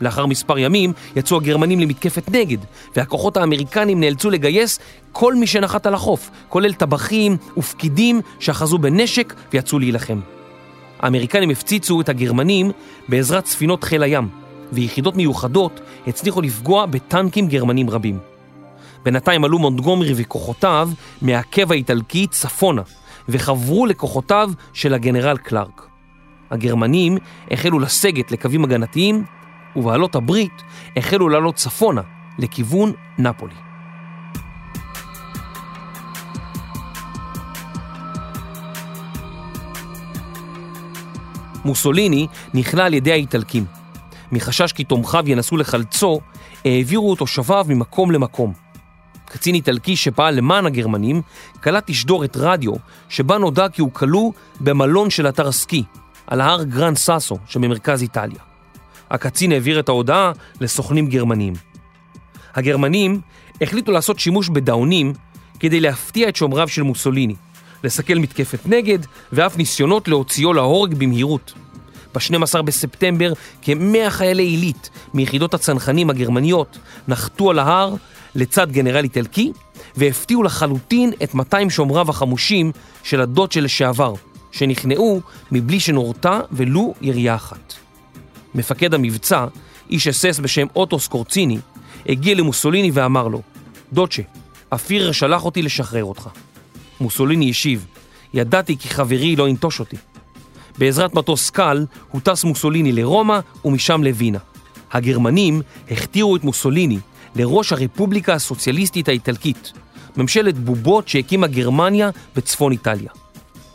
לאחר 0.01 0.25
מספר 0.25 0.57
ימים 0.57 0.93
יצאו 1.15 1.37
הגרמנים 1.37 1.79
למתקפת 1.79 2.29
נגד, 2.31 2.57
והכוחות 2.95 3.37
האמריקנים 3.37 3.99
נאלצו 3.99 4.29
לגייס 4.29 4.79
כל 5.11 5.35
מי 5.35 5.47
שנחת 5.47 5.85
על 5.85 5.93
החוף, 5.93 6.29
כולל 6.49 6.73
טבחים 6.73 7.37
ופקידים 7.57 8.21
שאחזו 8.39 8.77
בנשק 8.77 9.33
ויצאו 9.53 9.79
להילחם. 9.79 10.19
האמריקנים 10.99 11.49
הפציצו 11.49 12.01
את 12.01 12.09
הגרמנים 12.09 12.71
בעזרת 13.09 13.45
ספינות 13.45 13.83
חיל 13.83 14.03
הים, 14.03 14.27
ויחידות 14.73 15.15
מיוחדות 15.15 15.79
הצליחו 16.07 16.41
לפגוע 16.41 16.85
בטנקים 16.85 17.47
גרמנים 17.47 17.89
רבים. 17.89 18.36
בינתיים 19.07 19.43
עלו 19.43 19.59
מונטגומרי 19.59 20.13
וכוחותיו 20.15 20.89
מהעקב 21.21 21.71
האיטלקי 21.71 22.27
צפונה, 22.27 22.81
וחברו 23.29 23.85
לכוחותיו 23.85 24.51
של 24.73 24.93
הגנרל 24.93 25.37
קלארק. 25.37 25.87
הגרמנים 26.51 27.17
החלו 27.51 27.79
לסגת 27.79 28.31
לקווים 28.31 28.63
הגנתיים 28.63 29.25
ובעלות 29.75 30.15
הברית 30.15 30.63
החלו 30.97 31.29
לעלות 31.29 31.55
צפונה 31.55 32.01
לכיוון 32.39 32.91
נפולי. 33.17 33.53
מוסוליני 41.65 42.27
נכלא 42.53 42.83
על 42.83 42.93
ידי 42.93 43.11
האיטלקים. 43.11 43.65
מחשש 44.31 44.71
כי 44.71 44.83
תומכיו 44.83 45.23
ינסו 45.27 45.57
לחלצו, 45.57 46.19
העבירו 46.65 47.09
אותו 47.09 47.27
שובב 47.27 47.65
ממקום 47.69 48.11
למקום. 48.11 48.66
קצין 49.29 49.55
איטלקי 49.55 49.95
שפעל 49.95 50.35
למען 50.35 50.65
הגרמנים, 50.65 51.21
קלט 51.59 51.83
תשדורת 51.87 52.37
רדיו, 52.37 52.73
שבה 53.09 53.37
נודע 53.37 53.69
כי 53.69 53.81
הוא 53.81 53.91
כלוא 53.93 54.31
במלון 54.59 55.09
של 55.09 55.29
אתר 55.29 55.47
הסקי, 55.47 55.83
על 56.27 56.41
ההר 56.41 56.63
גרן 56.63 56.95
סאסו 56.95 57.37
שבמרכז 57.47 58.01
איטליה. 58.01 58.39
הקצין 59.09 59.51
העביר 59.51 59.79
את 59.79 59.89
ההודעה 59.89 60.31
לסוכנים 60.61 61.07
גרמנים. 61.07 61.53
הגרמנים 62.55 63.21
החליטו 63.61 63.91
לעשות 63.91 64.19
שימוש 64.19 64.49
בדאונים 64.49 65.13
כדי 65.59 65.79
להפתיע 65.79 66.29
את 66.29 66.35
שומריו 66.35 66.67
של 66.67 66.81
מוסוליני, 66.81 67.35
לסכל 67.83 68.15
מתקפת 68.15 68.59
נגד, 68.65 68.99
ואף 69.31 69.57
ניסיונות 69.57 70.07
להוציאו 70.07 70.53
להורג 70.53 70.93
במהירות. 70.93 71.53
ב-12 72.15 72.61
בספטמבר 72.61 73.33
כמאה 73.61 74.09
חיילי 74.09 74.43
עילית 74.43 74.89
מיחידות 75.13 75.53
הצנחנים 75.53 76.09
הגרמניות 76.09 76.77
נחתו 77.07 77.49
על 77.49 77.59
ההר 77.59 77.95
לצד 78.37 78.71
גנרל 78.71 79.03
איטלקי 79.03 79.51
והפתיעו 79.95 80.43
לחלוטין 80.43 81.13
את 81.23 81.33
200 81.33 81.69
שומריו 81.69 82.09
החמושים 82.09 82.71
של 83.03 83.21
הדוד 83.21 83.51
של 83.51 83.63
לשעבר, 83.63 84.13
שנכנעו 84.51 85.21
מבלי 85.51 85.79
שנורתה 85.79 86.39
ולו 86.51 86.93
ירייה 87.01 87.35
אחת. 87.35 87.73
מפקד 88.55 88.93
המבצע, 88.93 89.45
איש 89.89 90.07
אס-אס 90.07 90.39
בשם 90.39 90.67
אוטו 90.75 90.99
סקורציני, 90.99 91.57
הגיע 92.05 92.35
למוסוליני 92.35 92.91
ואמר 92.93 93.27
לו, 93.27 93.41
דוצ'ה, 93.93 94.21
הפירר 94.71 95.11
שלח 95.11 95.45
אותי 95.45 95.61
לשחרר 95.61 96.03
אותך. 96.03 96.29
מוסוליני 97.01 97.49
השיב, 97.49 97.85
ידעתי 98.33 98.77
כי 98.77 98.89
חברי 98.89 99.35
לא 99.35 99.49
ינטוש 99.49 99.79
אותי. 99.79 99.97
בעזרת 100.77 101.13
מטוס 101.13 101.49
קל 101.49 101.85
הוטס 102.11 102.43
מוסוליני 102.43 102.91
לרומא 102.91 103.39
ומשם 103.65 104.03
לווינה. 104.03 104.39
הגרמנים 104.91 105.61
הכתירו 105.91 106.35
את 106.35 106.43
מוסוליני 106.43 106.99
לראש 107.37 107.73
הרפובליקה 107.73 108.33
הסוציאליסטית 108.33 109.07
האיטלקית, 109.09 109.73
ממשלת 110.17 110.57
בובות 110.57 111.07
שהקימה 111.07 111.47
גרמניה 111.47 112.09
בצפון 112.35 112.71
איטליה. 112.71 113.09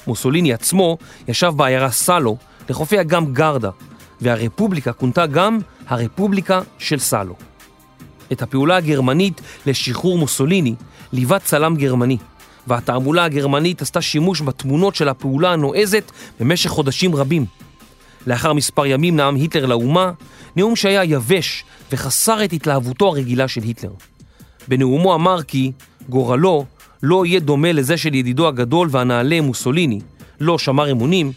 מוסוליני 0.06 0.52
עצמו 0.52 0.98
ישב 1.28 1.52
בעיירה 1.56 1.90
סאלו 1.90 2.36
לחופי 2.70 3.00
אגם 3.00 3.32
גרדה, 3.32 3.70
והרפובליקה 4.20 4.92
כונתה 4.92 5.26
גם 5.26 5.58
הרפובליקה 5.86 6.60
של 6.78 6.98
סאלו. 6.98 7.34
את 8.32 8.42
הפעולה 8.42 8.76
הגרמנית 8.76 9.40
לשחרור 9.66 10.18
מוסוליני 10.18 10.74
ליווה 11.12 11.38
צלם 11.38 11.76
גרמני, 11.76 12.16
והתעמולה 12.66 13.24
הגרמנית 13.24 13.82
עשתה 13.82 14.00
שימוש 14.00 14.40
בתמונות 14.40 14.94
של 14.94 15.08
הפעולה 15.08 15.52
הנועזת 15.52 16.12
במשך 16.40 16.70
חודשים 16.70 17.14
רבים. 17.14 17.46
לאחר 18.26 18.52
מספר 18.52 18.86
ימים 18.86 19.16
נאם 19.16 19.34
היטלר 19.34 19.66
לאומה, 19.66 20.12
נאום 20.56 20.76
שהיה 20.76 21.04
יבש 21.04 21.64
וחסר 21.92 22.44
את 22.44 22.52
התלהבותו 22.52 23.08
הרגילה 23.08 23.48
של 23.48 23.62
היטלר. 23.62 23.92
בנאומו 24.68 25.14
אמר 25.14 25.42
כי 25.42 25.72
גורלו 26.08 26.64
לא 27.02 27.26
יהיה 27.26 27.40
דומה 27.40 27.72
לזה 27.72 27.96
של 27.96 28.14
ידידו 28.14 28.48
הגדול 28.48 28.88
והנעלה 28.90 29.40
מוסוליני, 29.40 30.00
לא 30.40 30.58
שמר 30.58 30.90
אמונים, 30.90 31.32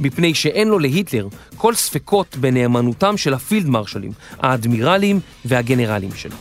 מפני 0.00 0.34
שאין 0.34 0.68
לו 0.68 0.78
להיטלר 0.78 1.28
כל 1.56 1.74
ספקות 1.74 2.36
בנאמנותם 2.36 3.16
של 3.16 3.34
הפילד 3.34 3.68
מרשלים, 3.68 4.12
האדמירלים 4.38 5.20
והגנרלים 5.44 6.14
שלו. 6.14 6.36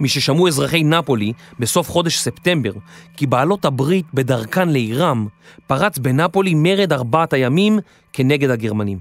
מששמעו 0.00 0.48
אזרחי 0.48 0.82
נפולי 0.82 1.32
בסוף 1.58 1.90
חודש 1.90 2.18
ספטמבר 2.18 2.72
כי 3.16 3.26
בעלות 3.26 3.64
הברית 3.64 4.06
בדרכן 4.14 4.68
לעירם, 4.68 5.26
פרץ 5.66 5.98
בנפולי 5.98 6.54
מרד 6.56 6.92
ארבעת 6.92 7.32
הימים 7.32 7.78
כנגד 8.12 8.50
הגרמנים. 8.50 8.98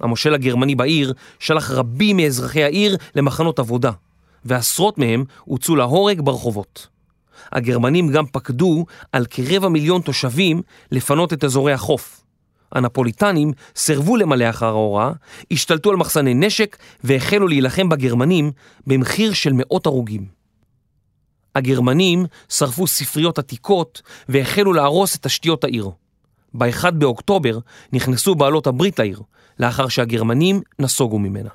המושל 0.00 0.34
הגרמני 0.34 0.74
בעיר 0.74 1.12
שלח 1.38 1.70
רבים 1.70 2.16
מאזרחי 2.16 2.64
העיר 2.64 2.96
למחנות 3.14 3.58
עבודה, 3.58 3.90
ועשרות 4.44 4.98
מהם 4.98 5.24
הוצאו 5.44 5.76
להורג 5.76 6.20
ברחובות. 6.20 6.88
הגרמנים 7.52 8.08
גם 8.08 8.26
פקדו 8.26 8.84
על 9.12 9.26
כרבע 9.30 9.68
מיליון 9.68 10.00
תושבים 10.02 10.62
לפנות 10.90 11.32
את 11.32 11.44
אזורי 11.44 11.72
החוף. 11.72 12.20
הנפוליטנים 12.72 13.52
סירבו 13.76 14.16
למלא 14.16 14.50
אחר 14.50 14.66
ההוראה, 14.66 15.12
השתלטו 15.50 15.90
על 15.90 15.96
מחסני 15.96 16.34
נשק 16.34 16.76
והחלו 17.04 17.48
להילחם 17.48 17.88
בגרמנים 17.88 18.50
במחיר 18.86 19.32
של 19.32 19.52
מאות 19.54 19.86
הרוגים. 19.86 20.26
הגרמנים 21.54 22.26
שרפו 22.48 22.86
ספריות 22.86 23.38
עתיקות 23.38 24.02
והחלו 24.28 24.72
להרוס 24.72 25.16
את 25.16 25.22
תשתיות 25.22 25.64
העיר. 25.64 25.90
ב-1 26.54 26.90
באוקטובר 26.90 27.58
נכנסו 27.92 28.34
בעלות 28.34 28.66
הברית 28.66 28.98
לעיר, 28.98 29.22
לאחר 29.60 29.88
שהגרמנים 29.88 30.60
נסוגו 30.78 31.18
ממנה. 31.18 31.50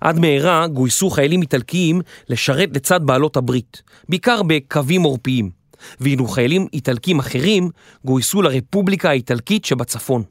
עד 0.00 0.18
מהרה 0.18 0.66
גויסו 0.66 1.10
חיילים 1.10 1.42
איטלקיים 1.42 2.00
לשרת 2.28 2.68
לצד 2.72 3.00
בעלות 3.06 3.36
הברית, 3.36 3.82
בעיקר 4.08 4.42
בקווים 4.42 5.02
עורפיים. 5.02 5.63
ואילו 6.00 6.28
חיילים 6.28 6.66
איטלקים 6.72 7.18
אחרים 7.18 7.70
גויסו 8.04 8.42
לרפובליקה 8.42 9.10
האיטלקית 9.10 9.64
שבצפון. 9.64 10.22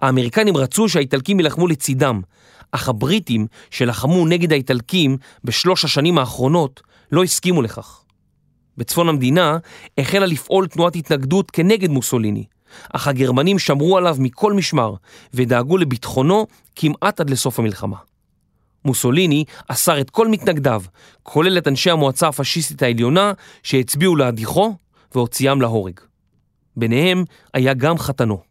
האמריקנים 0.00 0.56
רצו 0.56 0.88
שהאיטלקים 0.88 1.40
יילחמו 1.40 1.66
לצידם, 1.66 2.20
אך 2.72 2.88
הבריטים 2.88 3.46
שלחמו 3.70 4.26
נגד 4.26 4.52
האיטלקים 4.52 5.16
בשלוש 5.44 5.84
השנים 5.84 6.18
האחרונות 6.18 6.82
לא 7.12 7.24
הסכימו 7.24 7.62
לכך. 7.62 8.02
בצפון 8.76 9.08
המדינה 9.08 9.58
החלה 9.98 10.26
לפעול 10.26 10.66
תנועת 10.66 10.96
התנגדות 10.96 11.50
כנגד 11.50 11.90
מוסוליני, 11.90 12.44
אך 12.92 13.08
הגרמנים 13.08 13.58
שמרו 13.58 13.98
עליו 13.98 14.16
מכל 14.18 14.52
משמר 14.52 14.94
ודאגו 15.34 15.76
לביטחונו 15.76 16.46
כמעט 16.76 17.20
עד 17.20 17.30
לסוף 17.30 17.58
המלחמה. 17.58 17.96
מוסוליני 18.84 19.44
אסר 19.68 20.00
את 20.00 20.10
כל 20.10 20.28
מתנגדיו, 20.28 20.82
כולל 21.22 21.58
את 21.58 21.68
אנשי 21.68 21.90
המועצה 21.90 22.28
הפשיסטית 22.28 22.82
העליונה 22.82 23.32
שהצביעו 23.62 24.16
להדיחו 24.16 24.74
והוציאם 25.14 25.60
להורג. 25.60 26.00
ביניהם 26.76 27.24
היה 27.54 27.74
גם 27.74 27.98
חתנו. 27.98 28.42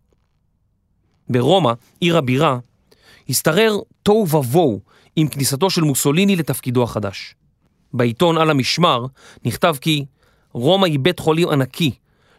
ברומא, 1.30 1.74
עיר 2.00 2.18
הבירה, 2.18 2.60
השתרר 3.30 3.78
תוהו 4.04 4.30
ובוהו 4.30 4.82
עם 5.16 5.28
כניסתו 5.28 5.70
של 5.70 5.82
מוסוליני 5.82 6.36
לתפקידו 6.36 6.84
החדש. 6.84 7.36
בעיתון 7.94 8.38
על 8.38 8.50
המשמר 8.50 9.06
נכתב 9.46 9.76
כי 9.82 10.06
רומא 10.54 10.86
היא 10.86 11.00
בית 11.00 11.20
חולים 11.20 11.50
ענקי, 11.50 11.92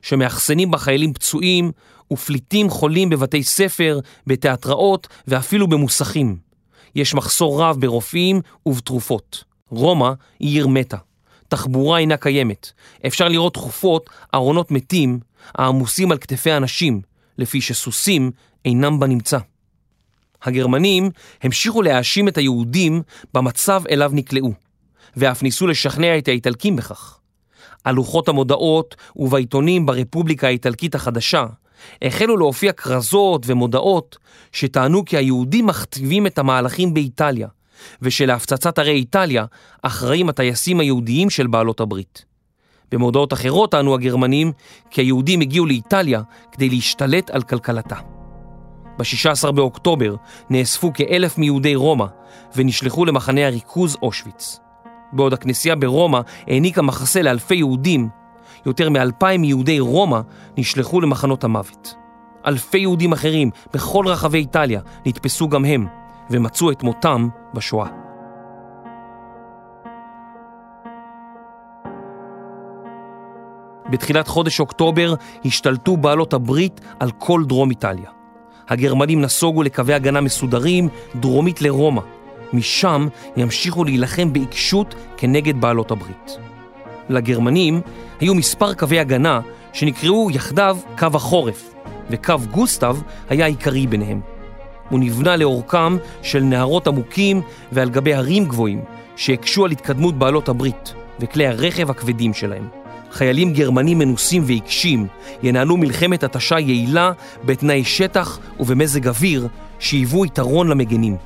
שמאחסנים 0.03 0.71
בה 0.71 0.79
חיילים 0.79 1.13
פצועים 1.13 1.73
ופליטים 2.13 2.71
חולים 2.71 3.11
בבתי 3.11 3.43
ספר, 3.43 4.01
בתיאטראות 4.27 5.09
ואפילו 5.29 5.67
במוסכים. 5.67 6.52
יש 6.95 7.15
מחסור 7.15 7.63
רב 7.63 7.77
ברופאים 7.81 8.41
ובתרופות. 8.67 9.45
רומא 9.69 10.13
היא 10.39 10.51
עיר 10.55 10.67
מתה. 10.67 10.97
תחבורה 11.49 11.99
אינה 11.99 12.17
קיימת. 12.17 12.73
אפשר 13.07 13.29
לראות 13.29 13.55
תכופות 13.55 14.11
ארונות 14.35 14.71
מתים 14.71 15.21
העמוסים 15.55 16.13
על 16.13 16.19
כתפי 16.19 16.53
אנשים, 16.53 17.01
לפי 17.39 17.61
שסוסים 17.61 18.31
אינם 18.65 19.01
בנמצא. 19.01 19.39
הגרמנים 20.43 21.11
המשיכו 21.43 21.83
להאשים 21.83 22.29
את 22.29 22.39
היהודים 22.39 23.03
במצב 23.35 23.83
אליו 23.91 24.11
נקלעו, 24.15 24.53
ואף 25.17 25.43
ניסו 25.43 25.67
לשכנע 25.67 26.19
את 26.19 26.29
האיטלקים 26.29 26.77
בכך. 26.77 27.19
על 27.85 27.95
לוחות 27.95 28.29
המודעות 28.29 28.97
ובעיתונים 29.17 29.87
ברפובליקה 29.87 30.47
האיטלקית 30.47 30.95
החדשה 30.95 31.47
החלו 32.03 32.37
להופיע 32.37 32.73
כרזות 32.73 33.43
ומודעות 33.47 34.19
שטענו 34.53 35.05
כי 35.05 35.17
היהודים 35.17 35.67
מכתיבים 35.67 36.27
את 36.27 36.39
המהלכים 36.39 36.95
באיטליה, 36.95 37.49
ושלהפצצת 38.03 38.79
ערי 38.79 38.93
איטליה 38.93 39.45
אחראים 39.83 40.29
הטייסים 40.29 40.81
היהודיים 40.81 41.31
של 41.31 41.47
בעלות 41.47 41.81
הברית. 41.81 42.25
במודעות 42.93 43.33
אחרות 43.33 43.71
טענו 43.71 43.95
הגרמנים 43.95 44.53
כי 44.91 45.01
היהודים 45.01 45.41
הגיעו 45.41 45.67
לאיטליה 45.67 46.23
כדי 46.53 46.69
להשתלט 46.69 47.31
על 47.31 47.43
כלכלתה. 47.43 47.97
ב-16 48.99 49.51
באוקטובר 49.51 50.15
נאספו 50.51 50.93
כאלף 50.93 51.39
מיהודי 51.39 51.75
רומא 51.75 52.07
ונשלחו 52.57 53.05
למחנה 53.05 53.47
הריכוז 53.47 53.97
אושוויץ. 54.03 54.59
בעוד 55.13 55.33
הכנסייה 55.33 55.77
ברומא 55.77 56.21
העניקה 56.47 56.83
מחסה 56.83 57.23
לאלפי 57.23 57.55
יהודים, 57.55 58.09
יותר 58.67 58.91
מאלפיים 58.91 59.45
יהודי 59.45 59.81
רומא 59.81 60.21
נשלחו 60.59 61.01
למחנות 61.01 61.45
המוות. 61.45 61.95
אלפי 62.47 62.79
יהודים 62.79 63.13
אחרים 63.13 63.51
בכל 63.75 64.05
רחבי 64.09 64.39
איטליה 64.39 64.81
נתפסו 65.07 65.49
גם 65.49 65.65
הם, 65.65 65.87
ומצאו 66.31 66.71
את 66.71 66.83
מותם 66.83 67.29
בשואה. 67.55 67.87
בתחילת 73.91 74.29
חודש 74.29 74.61
אוקטובר 74.61 75.15
השתלטו 75.45 75.97
בעלות 75.97 76.33
הברית 76.33 76.81
על 77.01 77.11
כל 77.19 77.45
דרום 77.47 77.71
איטליה. 77.71 78.11
הגרמנים 78.69 79.21
נסוגו 79.21 79.63
לקווי 79.63 79.95
הגנה 79.95 80.21
מסודרים 80.21 80.89
דרומית 81.17 81.63
לרומא. 81.63 82.01
משם 82.53 83.09
ימשיכו 83.37 83.85
להילחם 83.85 84.33
בעיקשות 84.33 84.95
כנגד 85.17 85.61
בעלות 85.61 85.91
הברית. 85.91 86.52
לגרמנים 87.13 87.81
היו 88.21 88.35
מספר 88.35 88.75
קווי 88.75 89.01
הגנה 89.01 89.41
שנקראו 89.73 90.31
יחדיו 90.31 90.79
קו 90.99 91.07
החורף, 91.15 91.75
וקו 92.11 92.35
גוסטב 92.51 92.97
היה 93.29 93.45
העיקרי 93.45 93.87
ביניהם. 93.87 94.21
הוא 94.91 95.01
נבנה 95.01 95.37
לאורכם 95.37 95.97
של 96.23 96.41
נהרות 96.43 96.87
עמוקים 96.87 97.43
ועל 97.73 97.91
גבי 97.91 98.15
הרים 98.15 98.45
גבוהים, 98.45 98.81
שהקשו 99.17 99.65
על 99.65 99.71
התקדמות 99.71 100.19
בעלות 100.19 100.49
הברית 100.49 100.95
וכלי 101.21 101.47
הרכב 101.47 101.91
הכבדים 101.91 102.35
שלהם. 102.35 102.69
חיילים 103.13 103.53
גרמנים 103.53 103.99
מנוסים 103.99 104.43
ועיקשים 104.47 105.07
ינהלו 105.43 105.77
מלחמת 105.77 106.25
התשה 106.25 106.59
יעילה 106.59 107.13
בתנאי 107.45 107.85
שטח 107.85 108.39
ובמזג 108.61 109.09
אוויר 109.09 109.49
שהיוו 109.79 110.25
יתרון 110.25 110.69
למגנים. 110.69 111.17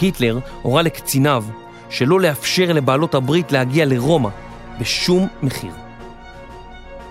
היטלר 0.00 0.38
הורה 0.62 0.82
לקציניו 0.82 1.44
שלא 1.90 2.20
לאפשר 2.20 2.72
לבעלות 2.72 3.14
הברית 3.14 3.52
להגיע 3.52 3.84
לרומא 3.86 4.28
בשום 4.80 5.28
מחיר. 5.42 5.72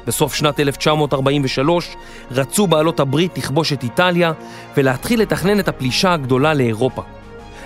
בסוף 0.07 0.33
שנת 0.33 0.59
1943 0.59 1.95
רצו 2.31 2.67
בעלות 2.67 2.99
הברית 2.99 3.37
לכבוש 3.37 3.73
את 3.73 3.83
איטליה 3.83 4.31
ולהתחיל 4.77 5.21
לתכנן 5.21 5.59
את 5.59 5.67
הפלישה 5.67 6.13
הגדולה 6.13 6.53
לאירופה. 6.53 7.01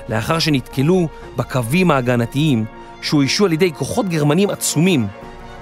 לאחר 0.10 0.40
שנתקלו 0.40 1.08
בקווים 1.36 1.92
ההגנתיים 1.92 2.66
שאוישו 3.02 3.46
על 3.46 3.54
ידי 3.54 3.72
כוחות 3.74 4.10
גרמנים 4.10 4.50
עצומים, 4.50 5.08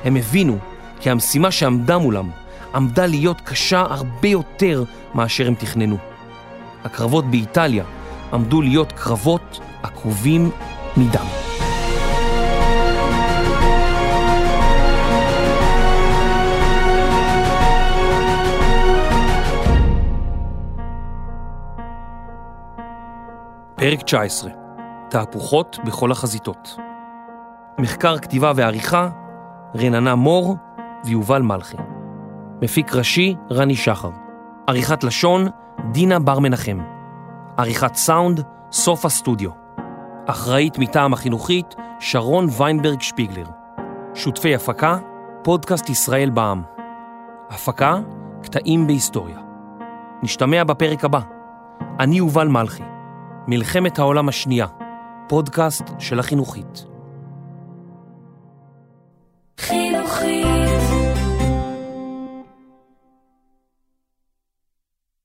הם 0.03 0.15
הבינו 0.15 0.57
כי 0.99 1.09
המשימה 1.09 1.51
שעמדה 1.51 1.97
מולם 1.97 2.29
עמדה 2.75 3.05
להיות 3.05 3.41
קשה 3.41 3.81
הרבה 3.89 4.27
יותר 4.27 4.83
מאשר 5.15 5.47
הם 5.47 5.55
תכננו. 5.55 5.97
הקרבות 6.83 7.25
באיטליה 7.25 7.83
עמדו 8.33 8.61
להיות 8.61 8.91
קרבות 8.91 9.59
עקובים 9.83 10.51
מדם. 10.97 11.56
פרק 23.79 24.01
19 24.01 24.51
תהפוכות 25.09 25.79
בכל 25.85 26.11
החזיתות. 26.11 26.77
מחקר 27.79 28.17
כתיבה 28.17 28.51
ועריכה 28.55 29.09
רננה 29.75 30.15
מור 30.15 30.55
ויובל 31.05 31.41
מלכי. 31.41 31.77
מפיק 32.61 32.95
ראשי 32.95 33.35
רני 33.51 33.75
שחר. 33.75 34.09
עריכת 34.67 35.03
לשון 35.03 35.47
דינה 35.91 36.19
בר 36.19 36.39
מנחם. 36.39 36.77
עריכת 37.57 37.95
סאונד 37.95 38.43
סוף 38.71 39.05
הסטודיו. 39.05 39.51
אחראית 40.25 40.77
מטעם 40.77 41.13
החינוכית 41.13 41.75
שרון 41.99 42.47
ויינברג 42.57 43.01
שפיגלר. 43.01 43.45
שותפי 44.13 44.55
הפקה 44.55 44.97
פודקאסט 45.43 45.89
ישראל 45.89 46.29
בע"מ. 46.29 46.61
הפקה 47.49 47.99
קטעים 48.43 48.87
בהיסטוריה. 48.87 49.39
נשתמע 50.23 50.63
בפרק 50.63 51.05
הבא. 51.05 51.19
אני 51.99 52.17
יובל 52.17 52.47
מלכי 52.47 52.83
מלחמת 53.49 53.99
העולם 53.99 54.29
השנייה, 54.29 54.67
פודקאסט 55.27 55.83
של 55.99 56.19
החינוכית. 56.19 56.96